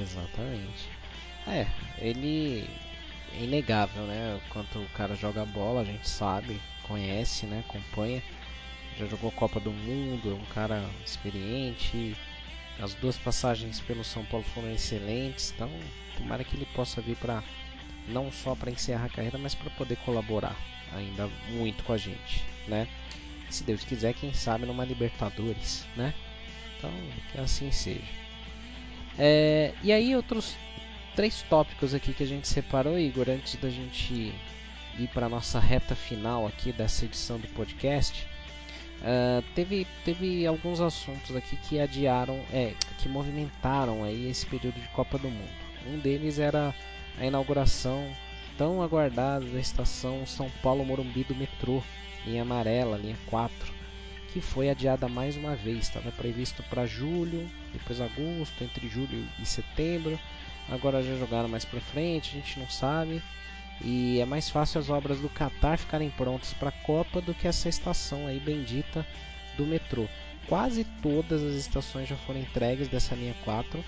[0.00, 0.88] Exatamente.
[1.46, 1.66] É,
[1.98, 2.68] ele
[3.38, 4.40] é inegável, né?
[4.50, 7.62] Quanto o cara joga a bola, a gente sabe, conhece, né?
[7.68, 8.22] Acompanha.
[8.98, 12.16] Já jogou Copa do Mundo, é um cara experiente.
[12.80, 15.70] As duas passagens pelo São Paulo foram excelentes, então
[16.16, 17.42] tomara que ele possa vir para
[18.08, 20.56] não só para encerrar a carreira, mas para poder colaborar
[20.92, 22.88] ainda muito com a gente, né?
[23.50, 26.14] se Deus quiser, quem sabe numa Libertadores, né?
[26.78, 26.90] Então,
[27.30, 28.00] que assim seja.
[29.18, 30.56] É, e aí, outros
[31.14, 34.32] três tópicos aqui que a gente separou, Igor, antes da gente
[34.98, 38.26] ir para nossa reta final aqui dessa edição do podcast.
[39.00, 44.88] Uh, teve, teve alguns assuntos aqui que adiaram, é, que movimentaram aí esse período de
[44.88, 45.50] Copa do Mundo.
[45.86, 46.74] Um deles era
[47.20, 48.10] a inauguração
[48.56, 51.82] tão aguardada da estação São Paulo Morumbi do metrô,
[52.26, 53.72] linha amarela, linha 4,
[54.32, 55.80] que foi adiada mais uma vez.
[55.80, 60.18] Estava previsto para julho, depois agosto, entre julho e setembro.
[60.70, 63.22] Agora já jogaram mais para frente, a gente não sabe.
[63.82, 67.48] E é mais fácil as obras do Qatar ficarem prontas para a Copa do que
[67.48, 69.06] essa estação aí bendita
[69.56, 70.08] do metrô.
[70.48, 73.84] Quase todas as estações já foram entregues dessa linha 4,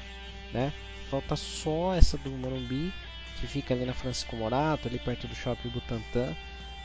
[0.52, 0.72] né?
[1.10, 2.92] Falta só essa do Morumbi,
[3.40, 6.34] que fica ali na Francisco Morato, ali perto do Shopping Butantã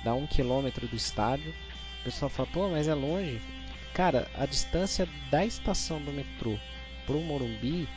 [0.03, 1.53] dá um quilômetro do estádio.
[2.01, 3.41] O pessoal fala, pô, mas é longe.
[3.93, 6.57] Cara, a distância da estação do metrô
[7.05, 7.87] pro Morumbi,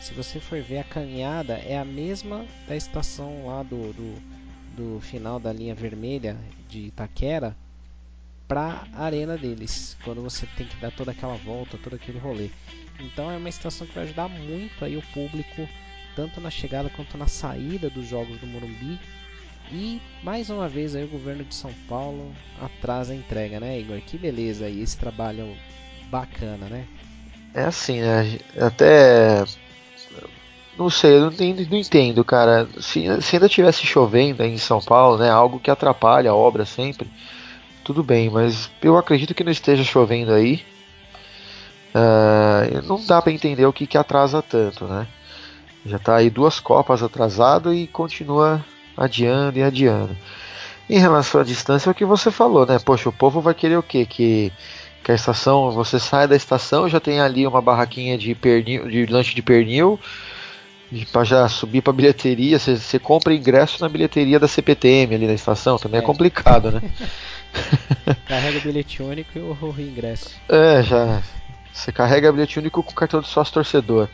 [0.00, 4.22] se você for ver a caminhada, é a mesma da estação lá do, do,
[4.76, 6.36] do final da linha vermelha
[6.68, 7.56] de Itaquera
[8.48, 12.50] para a arena deles, quando você tem que dar toda aquela volta, todo aquele rolê.
[12.98, 15.68] Então é uma estação que vai ajudar muito aí o público,
[16.18, 18.98] tanto na chegada quanto na saída dos jogos do Morumbi.
[19.70, 24.00] E mais uma vez aí o governo de São Paulo atrasa a entrega, né, Igor?
[24.00, 25.56] Que beleza aí esse trabalho
[26.10, 26.84] bacana, né?
[27.54, 28.36] É assim, né?
[28.60, 29.44] Até
[30.76, 32.68] não sei, eu não entendo, cara.
[32.80, 35.30] Se, se ainda tivesse chovendo aí em São Paulo, né?
[35.30, 37.08] Algo que atrapalha a obra sempre
[37.84, 40.64] tudo bem, mas eu acredito que não esteja chovendo aí.
[41.94, 45.06] Uh, não dá para entender o que, que atrasa tanto, né?
[45.88, 48.64] Já está aí duas copas atrasado e continua
[48.96, 50.16] adiando e adiando.
[50.88, 52.78] Em relação à distância, é o que você falou, né?
[52.78, 54.06] Poxa, o povo vai querer o quê?
[54.06, 54.52] Que,
[55.02, 59.06] que a estação, você sai da estação, já tem ali uma barraquinha de, pernil, de
[59.06, 60.00] lanche de pernil,
[61.12, 65.34] para já subir para bilheteria, você, você compra ingresso na bilheteria da CPTM ali na
[65.34, 66.80] estação, também é, é complicado, né?
[68.26, 70.30] Carrega o bilhete único e o, o ingresso.
[70.48, 71.22] É, já.
[71.72, 74.08] Você carrega o bilhete único com o cartão de sócio torcedor.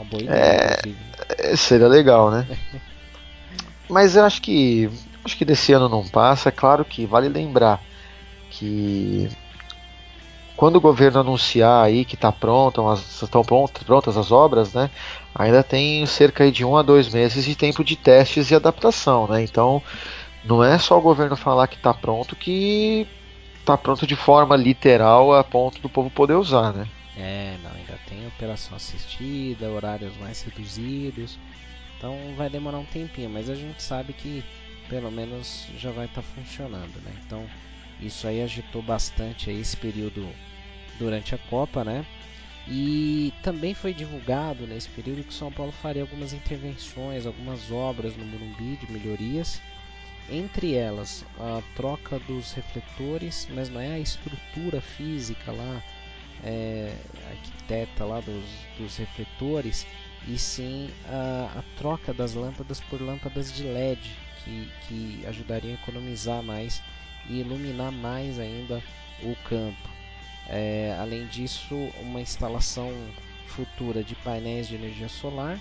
[0.00, 0.80] Uma boa ideia,
[1.38, 2.46] é, é, seria legal, né?
[3.88, 4.88] Mas eu acho que
[5.22, 6.48] acho que desse ano não passa.
[6.48, 7.82] É claro que vale lembrar
[8.50, 9.28] que
[10.56, 14.90] quando o governo anunciar aí que está pronto, estão prontas as obras, né?
[15.34, 19.42] Ainda tem cerca de um a dois meses de tempo de testes e adaptação, né?
[19.42, 19.82] Então
[20.44, 23.06] não é só o governo falar que está pronto que
[23.58, 26.86] está pronto de forma literal a ponto do povo poder usar, né?
[27.20, 31.38] É, não, ainda tem operação assistida, horários mais reduzidos.
[31.96, 34.42] Então vai demorar um tempinho, mas a gente sabe que
[34.88, 37.12] pelo menos já vai estar tá funcionando, né?
[37.26, 37.46] Então
[38.00, 40.26] isso aí agitou bastante aí esse período
[40.98, 42.06] durante a Copa, né?
[42.66, 48.24] E também foi divulgado nesse período que São Paulo faria algumas intervenções, algumas obras no
[48.24, 49.60] Morumbi de melhorias
[50.30, 55.82] entre elas a troca dos refletores, mas não é a estrutura física lá,
[56.44, 56.94] é,
[57.30, 58.44] arquiteta lá dos,
[58.78, 59.86] dos refletores,
[60.28, 64.00] e sim a, a, troca das lâmpadas por lâmpadas de LED,
[64.44, 66.82] que, que ajudariam a economizar mais
[67.28, 68.82] e iluminar mais ainda
[69.22, 69.88] o campo.
[70.48, 72.92] É, além disso, uma instalação
[73.46, 75.58] futura de painéis de energia solar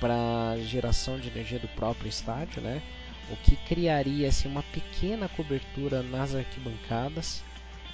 [0.00, 2.82] para geração de energia do próprio estádio, né?
[3.30, 7.42] o que criaria assim, uma pequena cobertura nas arquibancadas.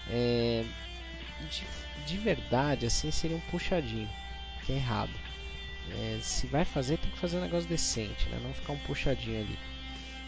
[0.09, 0.65] É,
[1.45, 1.64] de,
[2.07, 4.09] de, verdade, assim seria um puxadinho,
[4.64, 5.12] que é errado.
[5.90, 8.40] É, se vai fazer, tem que fazer um negócio decente, né?
[8.42, 9.59] não ficar um puxadinho ali.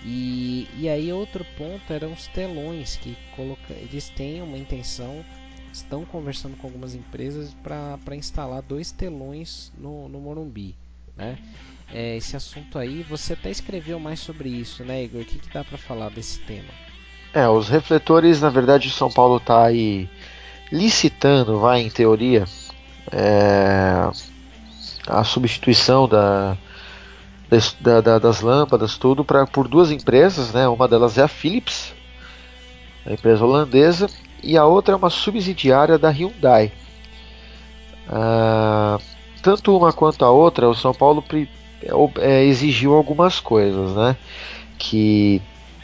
[0.04, 5.24] E, e aí outro ponto eram os telões que coloca, eles têm uma intenção,
[5.72, 10.76] estão conversando com algumas empresas para instalar dois telões no, no Morumbi,
[11.16, 11.38] né?
[11.92, 13.02] é, esse assunto aí.
[13.04, 15.22] Você até escreveu mais sobre isso, né, Igor?
[15.22, 16.68] O que, que dá para falar desse tema?
[17.32, 20.08] É, os refletores, na verdade, São Paulo está aí
[20.70, 22.44] licitando, vai em teoria,
[23.12, 24.08] é,
[25.06, 26.56] a substituição da,
[27.80, 30.66] da, da, das lâmpadas, tudo pra, por duas empresas, né?
[30.68, 31.94] Uma delas é a Philips,
[33.06, 34.08] a empresa holandesa,
[34.42, 36.72] e a outra é uma subsidiária da Hyundai.
[38.08, 38.98] Ah,
[39.42, 41.24] tanto uma quanto a outra, o São Paulo
[42.18, 44.16] é, exigiu algumas coisas, né?
[44.78, 45.40] Que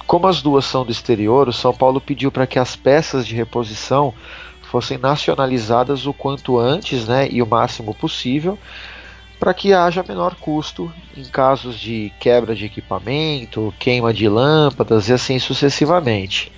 [0.06, 3.34] como as duas são do exterior, o São Paulo pediu para que as peças de
[3.34, 4.12] reposição
[4.72, 8.58] fossem nacionalizadas o quanto antes, né, e o máximo possível,
[9.38, 15.12] para que haja menor custo em casos de quebra de equipamento, queima de lâmpadas e
[15.12, 16.50] assim sucessivamente.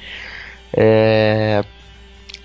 [0.72, 1.64] É,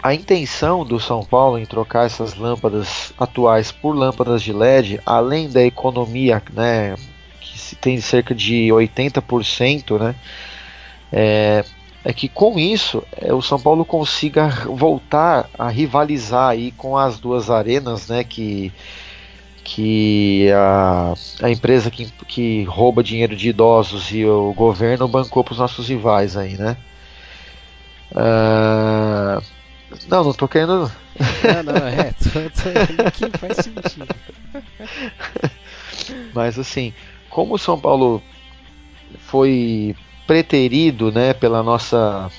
[0.02, 5.48] a intenção do São Paulo em trocar essas lâmpadas atuais por lâmpadas de LED, além
[5.48, 6.96] da economia, né,
[7.40, 10.16] que tem cerca de 80%, né,
[11.12, 11.64] é,
[12.04, 17.20] é que com isso é, o São Paulo consiga voltar a rivalizar aí com as
[17.20, 18.72] duas arenas, né, que
[19.64, 25.52] que a, a empresa que, que rouba dinheiro de idosos e o governo bancou para
[25.52, 26.76] os nossos rivais aí, né?
[28.12, 29.44] Uh,
[30.08, 30.92] não, não tô querendo.
[31.44, 32.12] Não, não, é.
[32.14, 34.16] Tô, que faz sentido.
[36.34, 36.92] Mas assim,
[37.30, 38.24] como o São Paulo
[39.20, 39.96] foi
[40.30, 42.30] preterido né, pela nossa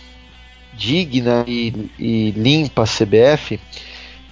[0.73, 3.59] digna e, e limpa CBF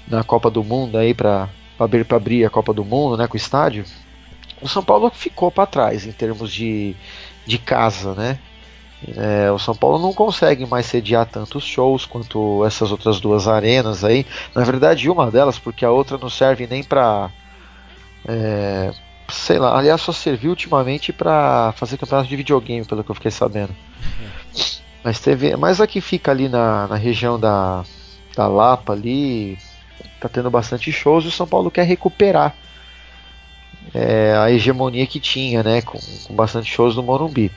[0.07, 3.37] na Copa do Mundo aí para abrir, abrir a Copa do Mundo né, com o
[3.37, 3.85] estádio,
[4.63, 6.95] o São Paulo ficou para trás em termos de,
[7.45, 8.39] de casa, né?
[9.17, 14.05] É, o São Paulo não consegue mais sediar tantos shows quanto essas outras duas arenas
[14.05, 14.25] aí.
[14.55, 17.29] Na verdade, uma delas, porque a outra não serve nem para
[18.25, 18.93] é,
[19.31, 23.31] sei lá, aliás, só serviu ultimamente para fazer campeonato de videogame, pelo que eu fiquei
[23.31, 23.75] sabendo.
[25.05, 27.85] Mas teve, mas aqui fica ali na, na região da,
[28.35, 29.59] da Lapa ali,
[30.21, 32.55] tá tendo bastante shows e o São Paulo quer recuperar
[33.95, 37.51] é, a hegemonia que tinha, né, com, com, bastante shows no Morumbi.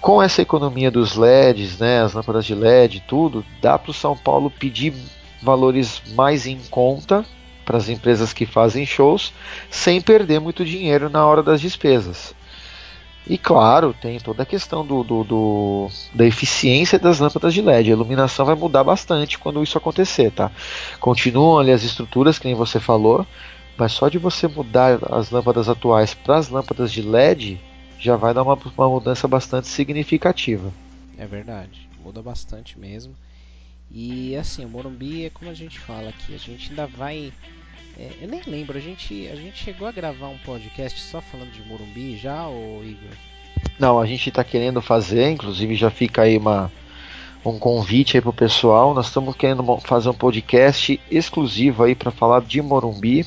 [0.00, 4.16] Com essa economia dos LEDs, né, as lâmpadas de LED, tudo, dá para o São
[4.16, 4.94] Paulo pedir
[5.42, 7.24] valores mais em conta
[7.64, 9.32] para as empresas que fazem shows,
[9.70, 12.34] sem perder muito dinheiro na hora das despesas.
[13.26, 17.90] E claro, tem toda a questão do, do, do, da eficiência das lâmpadas de LED.
[17.90, 20.50] A iluminação vai mudar bastante quando isso acontecer, tá?
[20.98, 23.24] Continuam ali as estruturas, que nem você falou,
[23.76, 27.60] mas só de você mudar as lâmpadas atuais para as lâmpadas de LED
[27.98, 30.72] já vai dar uma, uma mudança bastante significativa.
[31.16, 33.14] É verdade, muda bastante mesmo.
[33.94, 37.32] E assim, o Morumbi é como a gente fala aqui, a gente ainda vai.
[37.98, 41.52] É, eu nem lembro, a gente, a gente chegou a gravar um podcast só falando
[41.52, 43.10] de Morumbi já, ou Igor?
[43.78, 46.72] Não, a gente está querendo fazer, inclusive já fica aí uma,
[47.44, 48.94] um convite aí pro pessoal.
[48.94, 53.26] Nós estamos querendo fazer um podcast exclusivo aí para falar de Morumbi.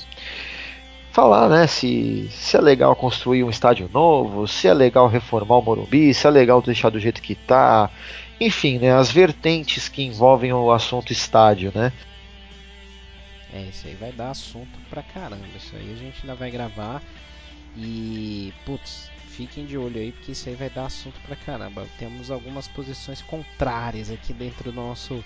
[1.11, 5.61] Falar, né, se, se é legal construir um estádio novo, se é legal reformar o
[5.61, 7.89] Morumbi, se é legal deixar do jeito que tá,
[8.39, 11.91] enfim, né, as vertentes que envolvem o assunto estádio, né?
[13.53, 15.45] É, isso aí vai dar assunto pra caramba.
[15.55, 17.01] Isso aí a gente ainda vai gravar.
[17.77, 21.88] E, putz, fiquem de olho aí, porque isso aí vai dar assunto pra caramba.
[21.97, 25.23] Temos algumas posições contrárias aqui dentro do nosso,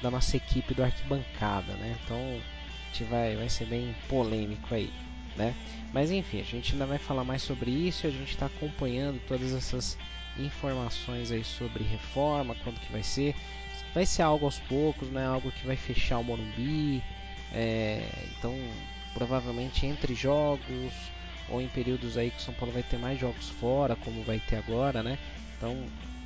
[0.00, 1.96] da nossa equipe do Arquibancada, né?
[2.04, 4.92] Então, a gente vai, vai ser bem polêmico aí,
[5.36, 5.52] né?
[5.92, 8.06] Mas enfim, a gente ainda vai falar mais sobre isso.
[8.06, 9.98] A gente está acompanhando todas essas
[10.38, 13.34] informações aí sobre reforma, quando que vai ser.
[13.94, 15.24] Vai ser algo aos poucos, né?
[15.26, 17.02] Algo que vai fechar o Morumbi.
[17.52, 18.54] É, então,
[19.12, 20.92] provavelmente entre jogos
[21.48, 24.40] ou em períodos aí que o São Paulo vai ter mais jogos fora, como vai
[24.40, 25.18] ter agora, né?
[25.56, 25.76] Então,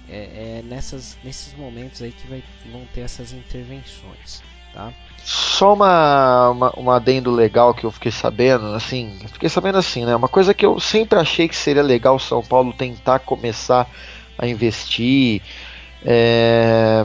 [0.09, 2.43] é, é nessas, nesses momentos aí que vai,
[2.73, 4.43] vão ter essas intervenções,
[4.73, 4.93] tá?
[5.25, 10.17] Só uma, uma, uma adendo legal que eu fiquei sabendo, assim, fiquei sabendo assim, né?
[10.17, 13.87] Uma coisa que eu sempre achei que seria legal São Paulo tentar começar
[14.39, 15.43] a investir.
[16.05, 17.05] É...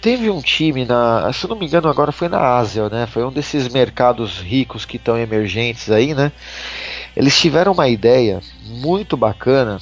[0.00, 3.06] Teve um time na, se não me engano, agora foi na Ásia, né?
[3.06, 6.30] Foi um desses mercados ricos que estão emergentes aí, né?
[7.16, 9.78] Eles tiveram uma ideia muito bacana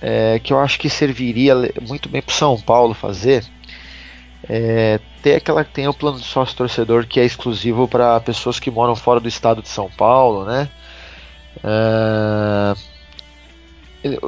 [0.00, 1.54] é, que eu acho que serviria
[1.86, 3.44] muito bem para São Paulo fazer
[4.48, 8.70] é, tem aquela tem o plano de sócio torcedor que é exclusivo para pessoas que
[8.70, 10.68] moram fora do estado de São Paulo, né?
[11.62, 12.74] É,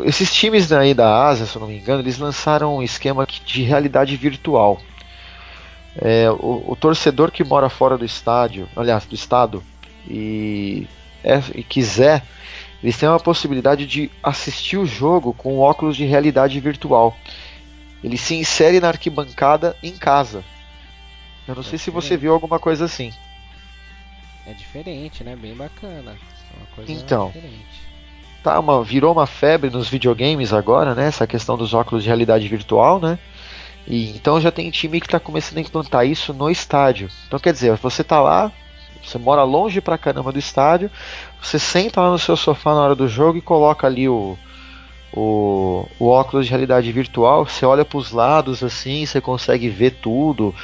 [0.04, 3.62] esses times aí da Ásia, se eu não me engano, eles lançaram um esquema de
[3.62, 4.80] realidade virtual.
[5.96, 9.62] É, o, o, torcedor que mora fora do estádio, aliás, do estado,
[10.08, 10.86] e,
[11.22, 12.24] é, e quiser,
[12.82, 17.16] eles têm a possibilidade de assistir o jogo com óculos de realidade virtual.
[18.02, 20.44] Ele se insere na arquibancada em casa.
[21.46, 21.82] Eu não é sei diferente.
[21.82, 23.12] se você viu alguma coisa assim.
[24.46, 25.36] É diferente, né?
[25.36, 26.16] Bem bacana.
[26.78, 27.90] É então, diferente.
[28.42, 31.06] Tá, uma, virou uma febre nos videogames agora, né?
[31.06, 33.18] Essa questão dos óculos de realidade virtual, né?
[33.86, 37.08] E, então já tem time que está começando a implantar isso no estádio.
[37.26, 38.50] Então quer dizer, você tá lá,
[39.02, 40.90] você mora longe pra caramba do estádio,
[41.40, 44.38] você senta lá no seu sofá na hora do jogo e coloca ali o,
[45.12, 49.92] o, o óculos de realidade virtual, você olha para os lados assim, você consegue ver
[50.00, 50.54] tudo.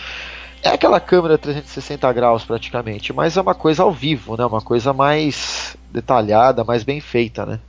[0.63, 4.45] É aquela câmera 360 graus praticamente, mas é uma coisa ao vivo, né?
[4.45, 7.61] Uma coisa mais detalhada, mais bem feita, né?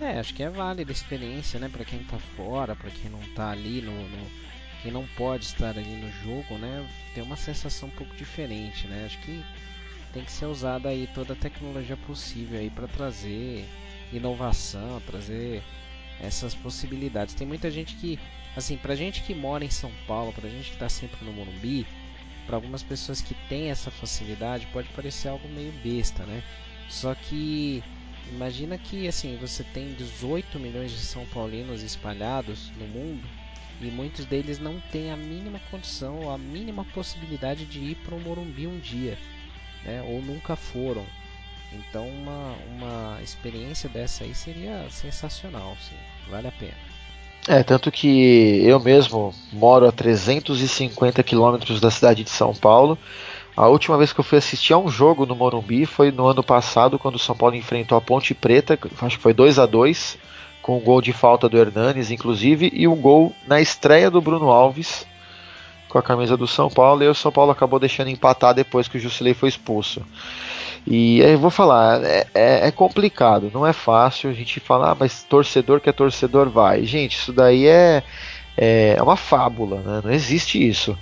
[0.00, 1.68] É, acho que é válida a experiência, né?
[1.68, 4.26] Para quem tá fora, para quem não tá ali no, no,
[4.82, 6.86] quem não pode estar ali no jogo, né?
[7.14, 9.04] Tem uma sensação um pouco diferente, né?
[9.04, 9.44] Acho que
[10.12, 13.64] tem que ser usada aí toda a tecnologia possível aí para trazer
[14.12, 15.62] inovação, trazer
[16.20, 17.34] essas possibilidades.
[17.34, 18.18] Tem muita gente que,
[18.56, 21.86] assim, pra gente que mora em São Paulo, pra gente que tá sempre no Morumbi,
[22.46, 26.42] para algumas pessoas que têm essa facilidade, pode parecer algo meio besta, né?
[26.88, 27.82] Só que
[28.30, 33.26] imagina que assim, você tem 18 milhões de São Paulinos espalhados no mundo
[33.80, 38.14] e muitos deles não têm a mínima condição ou a mínima possibilidade de ir para
[38.14, 39.16] o Morumbi um dia,
[39.84, 40.02] né?
[40.02, 41.06] Ou nunca foram.
[41.72, 45.96] Então uma, uma experiência dessa aí seria sensacional, sim.
[46.30, 46.90] Vale a pena.
[47.48, 52.98] É, tanto que eu mesmo moro a 350 quilômetros da cidade de São Paulo.
[53.56, 56.42] A última vez que eu fui assistir a um jogo no Morumbi foi no ano
[56.42, 60.18] passado, quando o São Paulo enfrentou a Ponte Preta, acho que foi 2 a 2
[60.62, 64.50] com o gol de falta do Hernanes, inclusive, e o gol na estreia do Bruno
[64.50, 65.06] Alves
[65.88, 68.96] com a camisa do São Paulo, e o São Paulo acabou deixando empatar depois que
[68.96, 70.02] o Jusilei foi expulso.
[70.86, 74.30] E eu vou falar, é, é, é, complicado, não é fácil.
[74.30, 76.84] A gente falar, ah, mas torcedor que é torcedor vai.
[76.84, 78.02] Gente, isso daí é,
[78.56, 80.00] é, é uma fábula, né?
[80.04, 80.96] não existe isso.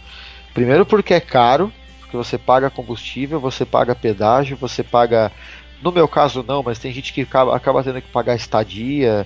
[0.52, 5.30] Primeiro porque é caro, porque você paga combustível, você paga pedágio, você paga.
[5.80, 9.24] No meu caso não, mas tem gente que acaba, acaba tendo que pagar estadia,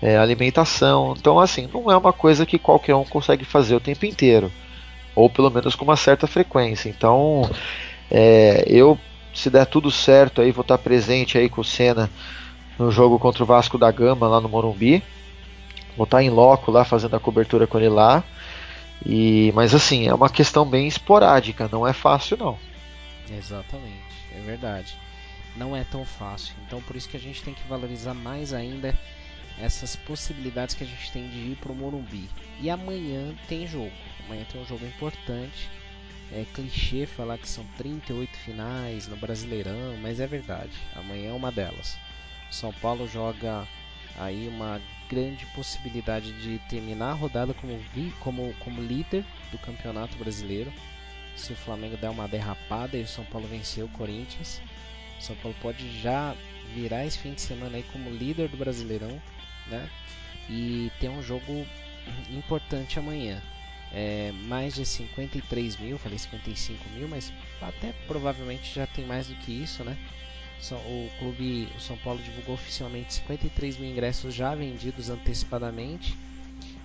[0.00, 1.14] é, alimentação.
[1.18, 4.50] Então, assim, não é uma coisa que qualquer um consegue fazer o tempo inteiro.
[5.14, 6.88] Ou pelo menos com uma certa frequência.
[6.88, 7.50] Então,
[8.10, 8.98] é, eu,
[9.40, 12.10] se der tudo certo, aí vou estar presente aí com o Senna
[12.78, 15.02] no jogo contra o Vasco da Gama lá no Morumbi.
[15.96, 18.22] Vou estar em loco lá fazendo a cobertura com ele lá.
[19.04, 22.58] E, mas assim, é uma questão bem esporádica, não é fácil não.
[23.30, 24.94] Exatamente, é verdade.
[25.56, 26.54] Não é tão fácil.
[26.66, 28.94] Então por isso que a gente tem que valorizar mais ainda
[29.58, 32.28] essas possibilidades que a gente tem de ir para o Morumbi.
[32.60, 33.92] E amanhã tem jogo.
[34.26, 35.70] Amanhã tem um jogo importante.
[36.32, 40.72] É clichê falar que são 38 finais no Brasileirão, mas é verdade.
[40.94, 41.98] Amanhã é uma delas.
[42.50, 43.66] São Paulo joga
[44.16, 50.16] aí uma grande possibilidade de terminar a rodada como, vi, como, como líder do Campeonato
[50.16, 50.72] Brasileiro.
[51.34, 54.62] Se o Flamengo der uma derrapada e o São Paulo vencer o Corinthians,
[55.18, 56.36] o São Paulo pode já
[56.74, 59.20] virar esse fim de semana aí como líder do Brasileirão,
[59.66, 59.88] né?
[60.48, 61.66] E ter um jogo
[62.30, 63.42] importante amanhã.
[63.92, 69.34] É, mais de 53 mil, falei 55 mil, mas até provavelmente já tem mais do
[69.36, 69.98] que isso, né?
[70.72, 76.16] o clube, o São Paulo divulgou oficialmente 53 mil ingressos já vendidos antecipadamente.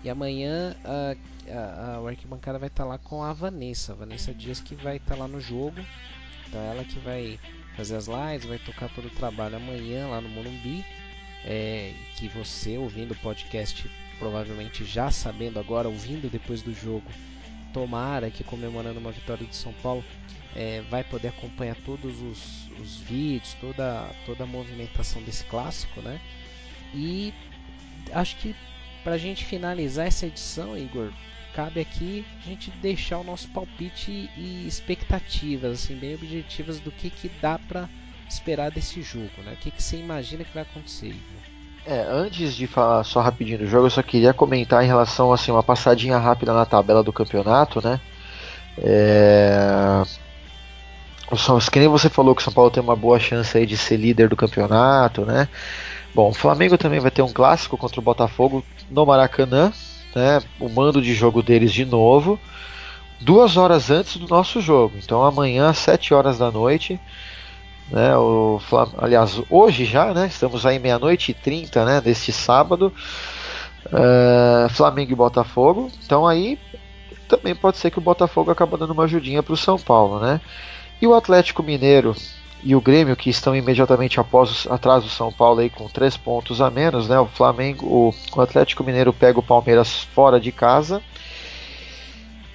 [0.03, 1.15] E amanhã a,
[1.51, 4.97] a, a arquibancada vai estar tá lá com a Vanessa, a Vanessa Dias que vai
[4.97, 5.79] estar tá lá no jogo.
[6.47, 7.39] Então ela que vai
[7.75, 10.85] fazer as lives, vai tocar todo o trabalho amanhã lá no Morumbi.
[11.47, 13.87] É, que você ouvindo o podcast,
[14.17, 17.05] provavelmente já sabendo agora, ouvindo depois do jogo,
[17.71, 20.03] tomara que comemorando uma vitória do São Paulo,
[20.55, 26.19] é, vai poder acompanhar todos os, os vídeos, toda, toda a movimentação desse clássico, né?
[26.93, 27.33] E
[28.13, 28.55] acho que
[29.03, 31.11] para a gente finalizar essa edição, Igor,
[31.53, 37.09] cabe aqui a gente deixar o nosso palpite e expectativas, assim, bem objetivas do que,
[37.09, 37.89] que dá para
[38.29, 39.53] esperar desse jogo, né?
[39.53, 41.15] O que, que você imagina que vai acontecer?
[41.85, 45.51] É, antes de falar só rapidinho do jogo, eu só queria comentar em relação assim
[45.51, 47.99] uma passadinha rápida na tabela do campeonato, né?
[48.77, 50.03] É...
[51.31, 53.77] O que nem você falou que o São Paulo tem uma boa chance aí de
[53.77, 55.47] ser líder do campeonato, né?
[56.13, 59.73] Bom, o Flamengo também vai ter um clássico contra o Botafogo no Maracanã,
[60.15, 60.41] né?
[60.59, 62.39] O mando de jogo deles de novo,
[63.19, 64.95] duas horas antes do nosso jogo.
[64.97, 66.99] Então amanhã às 7 horas da noite,
[67.89, 68.15] né?
[68.17, 68.59] O
[68.97, 70.27] aliás, hoje já, né?
[70.27, 72.01] Estamos aí meia-noite e 30, né?
[72.01, 72.91] Deste sábado,
[73.87, 75.91] uh, Flamengo e Botafogo.
[76.03, 76.59] Então aí
[77.27, 80.41] também pode ser que o Botafogo acabe dando uma ajudinha para o São Paulo, né?
[81.01, 82.15] E o Atlético Mineiro
[82.63, 86.61] e o Grêmio, que estão imediatamente após, atrás do São Paulo aí com três pontos
[86.61, 87.19] a menos, né?
[87.19, 91.01] O Flamengo, o Atlético Mineiro pega o Palmeiras fora de casa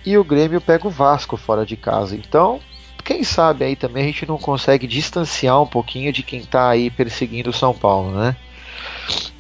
[0.05, 2.16] e o Grêmio pega o Vasco fora de casa.
[2.16, 2.61] Então,
[3.03, 6.90] quem sabe aí também a gente não consegue distanciar um pouquinho de quem está aí
[6.90, 8.36] perseguindo o São Paulo, né?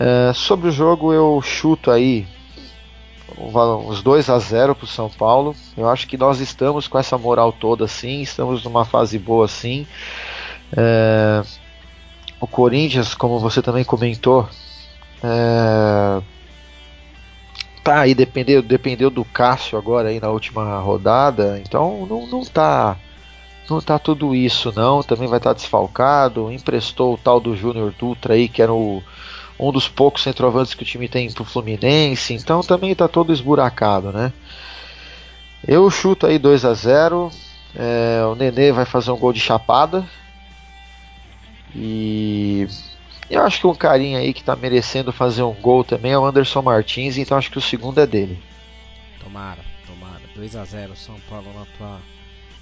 [0.00, 2.26] Uh, sobre o jogo eu chuto aí
[3.38, 5.54] uns 2 a 0 para o São Paulo.
[5.76, 9.86] Eu acho que nós estamos com essa moral toda assim, estamos numa fase boa assim.
[10.76, 11.42] É,
[12.40, 14.48] o Corinthians, como você também comentou,
[15.22, 16.22] é,
[17.82, 22.96] tá aí dependeu, dependeu do Cássio agora aí na última rodada, então não, não tá
[23.68, 27.92] não tá tudo isso não, também vai estar tá desfalcado, emprestou o tal do Júnior
[27.98, 29.02] Dutra aí que era o
[29.58, 34.10] um dos poucos centroavantes que o time tem pro Fluminense, então também está todo esburacado,
[34.10, 34.32] né?
[35.68, 37.30] Eu chuto aí 2 a 0
[37.74, 40.04] é, o Nenê vai fazer um gol de chapada.
[41.74, 42.66] E
[43.28, 46.24] eu acho que um carinha aí que está merecendo fazer um gol também é o
[46.24, 48.42] Anderson Martins, então acho que o segundo é dele.
[49.22, 50.20] Tomara, tomara.
[50.34, 52.00] 2 a 0 São Paulo na tua,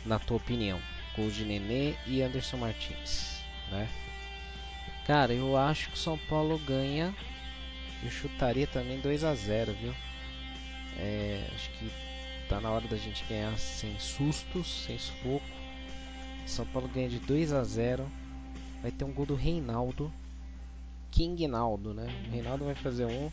[0.05, 0.80] na tua opinião.
[1.16, 3.88] Gol de Nenê e Anderson Martins, né?
[5.07, 7.14] Cara, eu acho que São Paulo ganha.
[8.03, 9.94] Eu chutaria também 2 a 0 viu?
[10.99, 11.90] É, acho que
[12.49, 15.44] tá na hora da gente ganhar sem sustos, sem sufoco.
[16.46, 18.09] São Paulo ganha de 2 a 0
[18.80, 20.12] Vai ter um gol do Reinaldo.
[21.11, 22.07] King Naldo, né?
[22.28, 23.30] O Reinaldo vai fazer um,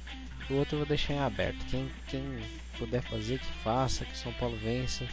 [0.50, 1.66] o outro eu vou deixar em aberto.
[1.66, 2.24] Quem, quem
[2.78, 5.06] puder fazer, que faça, que São Paulo vença.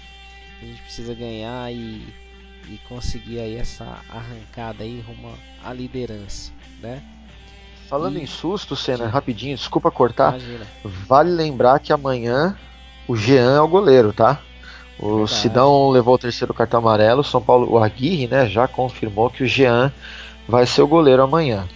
[0.62, 2.06] A gente precisa ganhar e
[2.68, 5.32] e conseguir aí essa arrancada aí rumo
[5.64, 7.02] à liderança, né?
[7.88, 8.22] Falando e...
[8.22, 10.30] em susto, Senna, rapidinho, desculpa cortar.
[10.30, 10.66] Imagina.
[10.84, 12.56] Vale lembrar que amanhã
[13.06, 14.40] o Jean é o goleiro, tá?
[14.98, 15.40] O Verdade.
[15.40, 17.20] Sidão levou o terceiro cartão amarelo.
[17.20, 19.92] O São Paulo, o Aguirre, né, já confirmou que o Jean
[20.48, 21.68] vai ser o goleiro amanhã.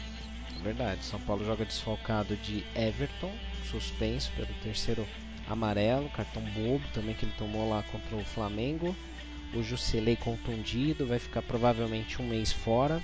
[0.62, 1.04] Verdade.
[1.04, 3.30] São Paulo joga desfalcado de Everton,
[3.70, 5.06] suspenso pelo terceiro
[5.48, 8.94] amarelo, cartão bobo também que ele tomou lá contra o Flamengo.
[9.54, 13.02] O Jusilei contundido, vai ficar provavelmente um mês fora.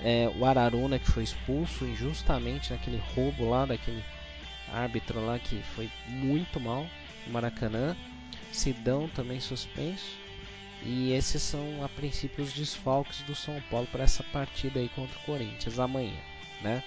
[0.00, 4.02] É, o Araruna que foi expulso injustamente naquele roubo lá daquele
[4.72, 6.86] árbitro lá que foi muito mal
[7.26, 7.96] no Maracanã.
[8.52, 10.16] Sidão também suspenso.
[10.82, 15.18] E esses são a princípio os desfalques do São Paulo para essa partida aí contra
[15.18, 16.16] o Corinthians amanhã,
[16.62, 16.82] né?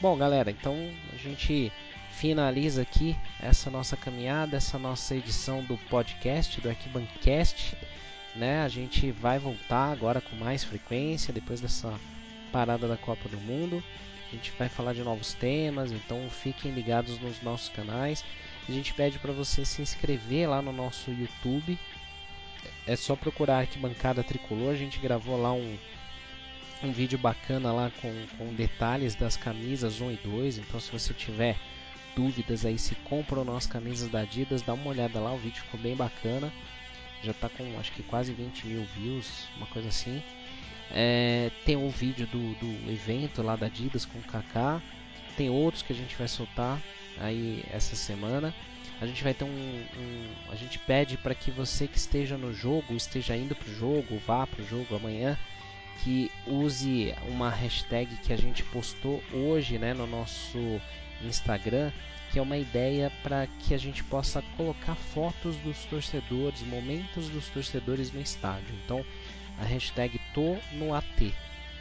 [0.00, 0.74] Bom, galera, então
[1.12, 1.72] a gente
[2.18, 7.76] finaliza aqui essa nossa caminhada, essa nossa edição do podcast do Arquibancast,
[8.34, 8.62] né?
[8.62, 11.94] A gente vai voltar agora com mais frequência depois dessa
[12.50, 13.82] parada da Copa do Mundo.
[14.26, 18.24] A gente vai falar de novos temas, então fiquem ligados nos nossos canais.
[18.68, 21.78] A gente pede para você se inscrever lá no nosso YouTube.
[22.84, 24.72] É só procurar Arquibancada Tricolor.
[24.72, 25.78] A gente gravou lá um,
[26.82, 30.58] um vídeo bacana lá com, com detalhes das camisas 1 e 2.
[30.58, 31.56] Então, se você tiver
[32.18, 35.32] dúvidas aí se compra ou não as camisas da Adidas, dá uma olhada lá.
[35.32, 36.52] O vídeo ficou bem bacana.
[37.22, 40.20] Já está com acho que quase 20 mil views, uma coisa assim.
[40.90, 44.82] É, tem o um vídeo do, do evento lá da Adidas com o Kaká.
[45.36, 46.82] Tem outros que a gente vai soltar
[47.20, 48.52] aí essa semana.
[49.00, 52.52] A gente vai ter um, um a gente pede para que você que esteja no
[52.52, 55.38] jogo, esteja indo pro jogo, vá pro jogo amanhã,
[56.02, 60.80] que use uma hashtag que a gente postou hoje, né, no nosso
[61.26, 61.90] Instagram,
[62.30, 67.48] que é uma ideia para que a gente possa colocar fotos dos torcedores, momentos dos
[67.48, 68.74] torcedores no estádio.
[68.84, 69.04] Então,
[69.58, 70.94] a hashtag tô no.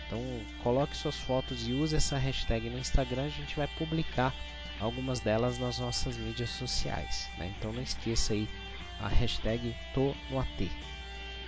[0.06, 0.22] Então,
[0.64, 4.34] coloque suas fotos e use essa hashtag no Instagram, a gente vai publicar
[4.80, 7.30] algumas delas nas nossas mídias sociais.
[7.38, 7.52] Né?
[7.58, 8.48] Então não esqueça aí
[9.00, 10.70] a hashtag tô no.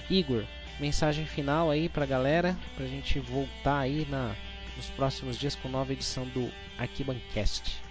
[0.10, 0.44] Igor,
[0.80, 4.36] mensagem final aí pra galera, pra gente voltar aí na,
[4.80, 7.82] nos próximos dias com nova edição do Arquibancast.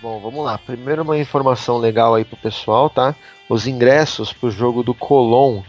[0.00, 0.56] Bom, vamos lá.
[0.56, 3.14] Primeiro uma informação legal aí pro pessoal, tá?
[3.50, 5.62] Os ingressos pro jogo do Colón,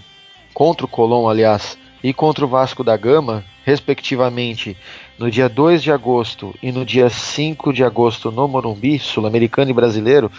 [0.54, 4.78] contra o Colón, aliás, e contra o Vasco da Gama, respectivamente,
[5.18, 9.74] no dia 2 de agosto e no dia 5 de agosto no Morumbi, sul-americano e
[9.74, 10.32] brasileiro,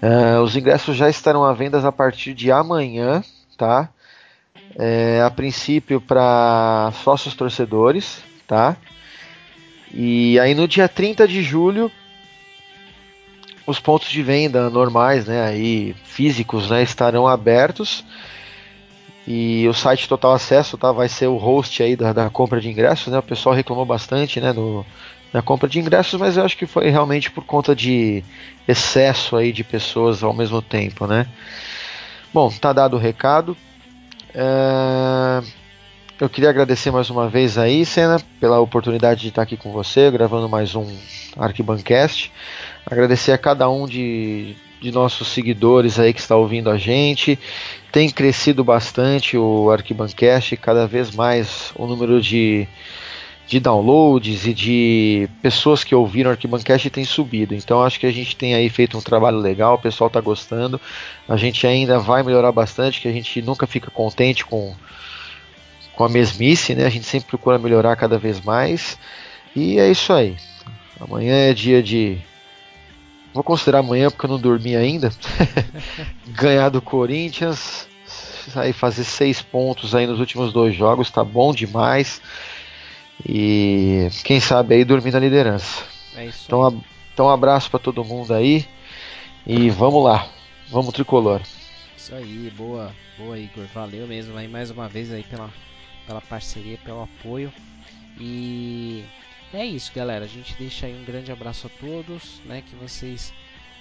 [0.00, 3.24] uh, os ingressos já estarão à venda a partir de amanhã,
[3.58, 3.88] tá?
[4.78, 8.76] É, a princípio para sócios torcedores, tá?
[9.92, 11.90] E aí no dia 30 de julho
[13.66, 18.04] os pontos de venda normais, né, aí físicos, né, estarão abertos
[19.26, 22.68] e o site Total Acesso tá, vai ser o host aí da, da compra de
[22.68, 23.12] ingressos.
[23.12, 23.18] Né?
[23.18, 24.52] O pessoal reclamou bastante né,
[25.32, 28.24] na compra de ingressos, mas eu acho que foi realmente por conta de
[28.66, 31.06] excesso aí de pessoas ao mesmo tempo.
[31.06, 31.26] Né?
[32.34, 33.56] Bom, tá dado o recado.
[34.34, 35.42] É...
[36.20, 40.10] Eu queria agradecer mais uma vez aí, Senna, pela oportunidade de estar aqui com você,
[40.10, 40.86] gravando mais um
[41.36, 42.30] Arquibancast.
[42.86, 47.38] Agradecer a cada um de, de nossos seguidores aí que está ouvindo a gente.
[47.90, 52.68] Tem crescido bastante o Arquibancast, cada vez mais o número de,
[53.48, 57.54] de downloads e de pessoas que ouviram o Arquibancast tem subido.
[57.54, 60.80] Então acho que a gente tem aí feito um trabalho legal, o pessoal está gostando.
[61.28, 64.74] A gente ainda vai melhorar bastante, que a gente nunca fica contente com,
[65.94, 66.86] com a mesmice, né?
[66.86, 68.98] A gente sempre procura melhorar cada vez mais.
[69.54, 70.36] E é isso aí.
[71.00, 72.20] Amanhã é dia de
[73.32, 75.10] Vou considerar amanhã porque eu não dormi ainda.
[76.28, 77.88] Ganhar do Corinthians,
[78.54, 82.20] aí fazer seis pontos aí nos últimos dois jogos, tá bom demais.
[83.26, 85.82] E quem sabe aí dormir na liderança.
[86.14, 86.82] É isso então,
[87.14, 88.66] então um abraço para todo mundo aí
[89.46, 90.28] e vamos lá,
[90.68, 91.40] vamos tricolor.
[91.96, 95.48] Isso aí, boa, boa Igor, valeu mesmo aí mais uma vez aí pela,
[96.12, 97.50] pela parceria, pelo apoio
[98.20, 99.02] e
[99.54, 100.26] é isso, galera.
[100.26, 102.62] A gente deixa aí um grande abraço a todos, né?
[102.68, 103.32] Que vocês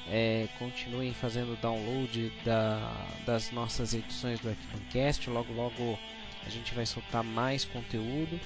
[0.08, 5.30] é, continuem fazendo download da, das nossas edições do Arquibancast.
[5.30, 6.00] Logo, logo
[6.46, 8.40] a gente vai soltar mais conteúdo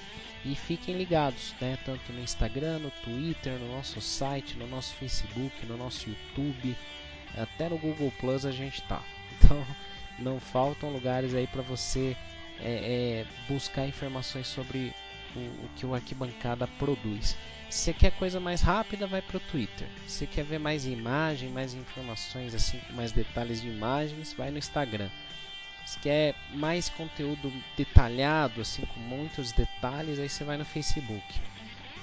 [0.44, 1.78] e fiquem ligados, né?
[1.86, 6.76] Tanto no Instagram, no Twitter, no nosso site, no nosso Facebook, no nosso YouTube,
[7.38, 9.02] até no Google Plus a gente tá.
[9.38, 9.66] Então
[10.18, 12.16] não faltam lugares aí para você
[12.62, 14.94] é, é, buscar informações sobre
[15.36, 17.38] o, o que o Arquibancada produz.
[17.70, 19.88] Se quer coisa mais rápida, vai para o Twitter.
[20.08, 25.10] Se quer ver mais imagem, mais informações, assim, mais detalhes de imagens, vai no Instagram.
[25.86, 31.24] Se quer mais conteúdo detalhado, assim, com muitos detalhes, aí você vai no Facebook.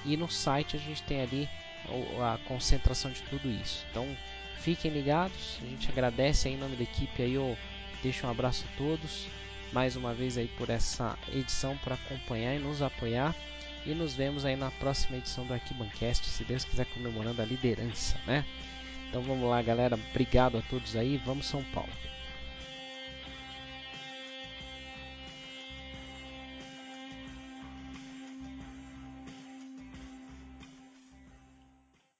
[0.04, 1.48] E no site a gente tem ali
[2.20, 3.84] a concentração de tudo isso.
[3.90, 4.06] Então,
[4.58, 5.58] fiquem ligados.
[5.62, 7.56] A gente agradece aí em nome da equipe aí o,
[8.02, 9.28] Deixo um abraço a todos.
[9.72, 13.34] Mais uma vez aí por essa edição para acompanhar e nos apoiar.
[13.84, 18.16] E nos vemos aí na próxima edição do Arquibancast, se Deus quiser comemorando a liderança,
[18.26, 18.44] né?
[19.08, 19.98] Então vamos lá, galera.
[20.10, 21.20] Obrigado a todos aí.
[21.24, 21.90] Vamos São Paulo.